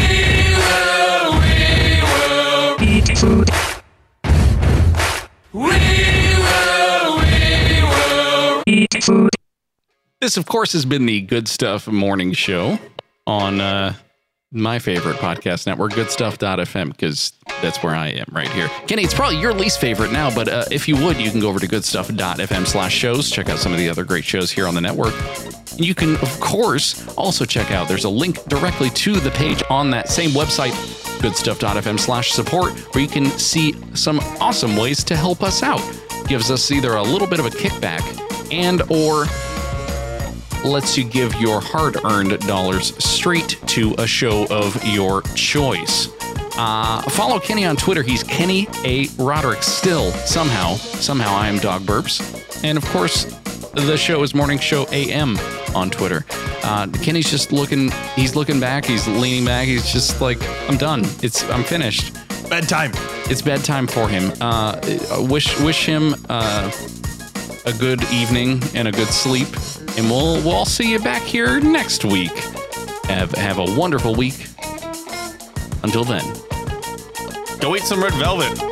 [1.32, 3.48] we will Eat food.
[8.66, 9.30] Eat food.
[10.20, 12.78] This, of course, has been the Good Stuff Morning Show
[13.26, 13.94] on uh,
[14.52, 17.32] my favorite podcast network, goodstuff.fm, because
[17.62, 18.68] that's where I am right here.
[18.86, 21.48] Kenny, it's probably your least favorite now, but uh, if you would, you can go
[21.48, 24.74] over to goodstuff.fm slash shows, check out some of the other great shows here on
[24.74, 25.14] the network.
[25.76, 29.90] You can, of course, also check out, there's a link directly to the page on
[29.90, 30.72] that same website,
[31.22, 35.80] goodstuff.fm slash support, where you can see some awesome ways to help us out.
[36.26, 38.00] Gives us either a little bit of a kickback
[38.52, 39.26] and or
[40.64, 46.08] lets you give your hard-earned dollars straight to a show of your choice.
[46.56, 48.02] Uh, follow Kenny on Twitter.
[48.02, 49.06] He's Kenny A.
[49.18, 49.62] Roderick.
[49.62, 52.64] Still, somehow, somehow I am Dog Burps.
[52.64, 53.24] And of course,
[53.72, 55.38] the show is Morning Show AM
[55.74, 56.26] on Twitter.
[56.62, 57.90] Uh, Kenny's just looking.
[58.14, 58.84] He's looking back.
[58.84, 59.66] He's leaning back.
[59.66, 60.38] He's just like,
[60.68, 61.02] I'm done.
[61.22, 62.14] It's I'm finished.
[62.50, 62.90] Bedtime.
[63.30, 64.32] It's bedtime for him.
[64.40, 64.80] Uh,
[65.30, 66.70] wish wish him uh,
[67.66, 69.48] a good evening and a good sleep,
[69.96, 72.36] and we'll we'll all see you back here next week.
[73.04, 74.46] Have have a wonderful week.
[75.82, 76.24] Until then.
[77.60, 78.69] Go eat some red velvet.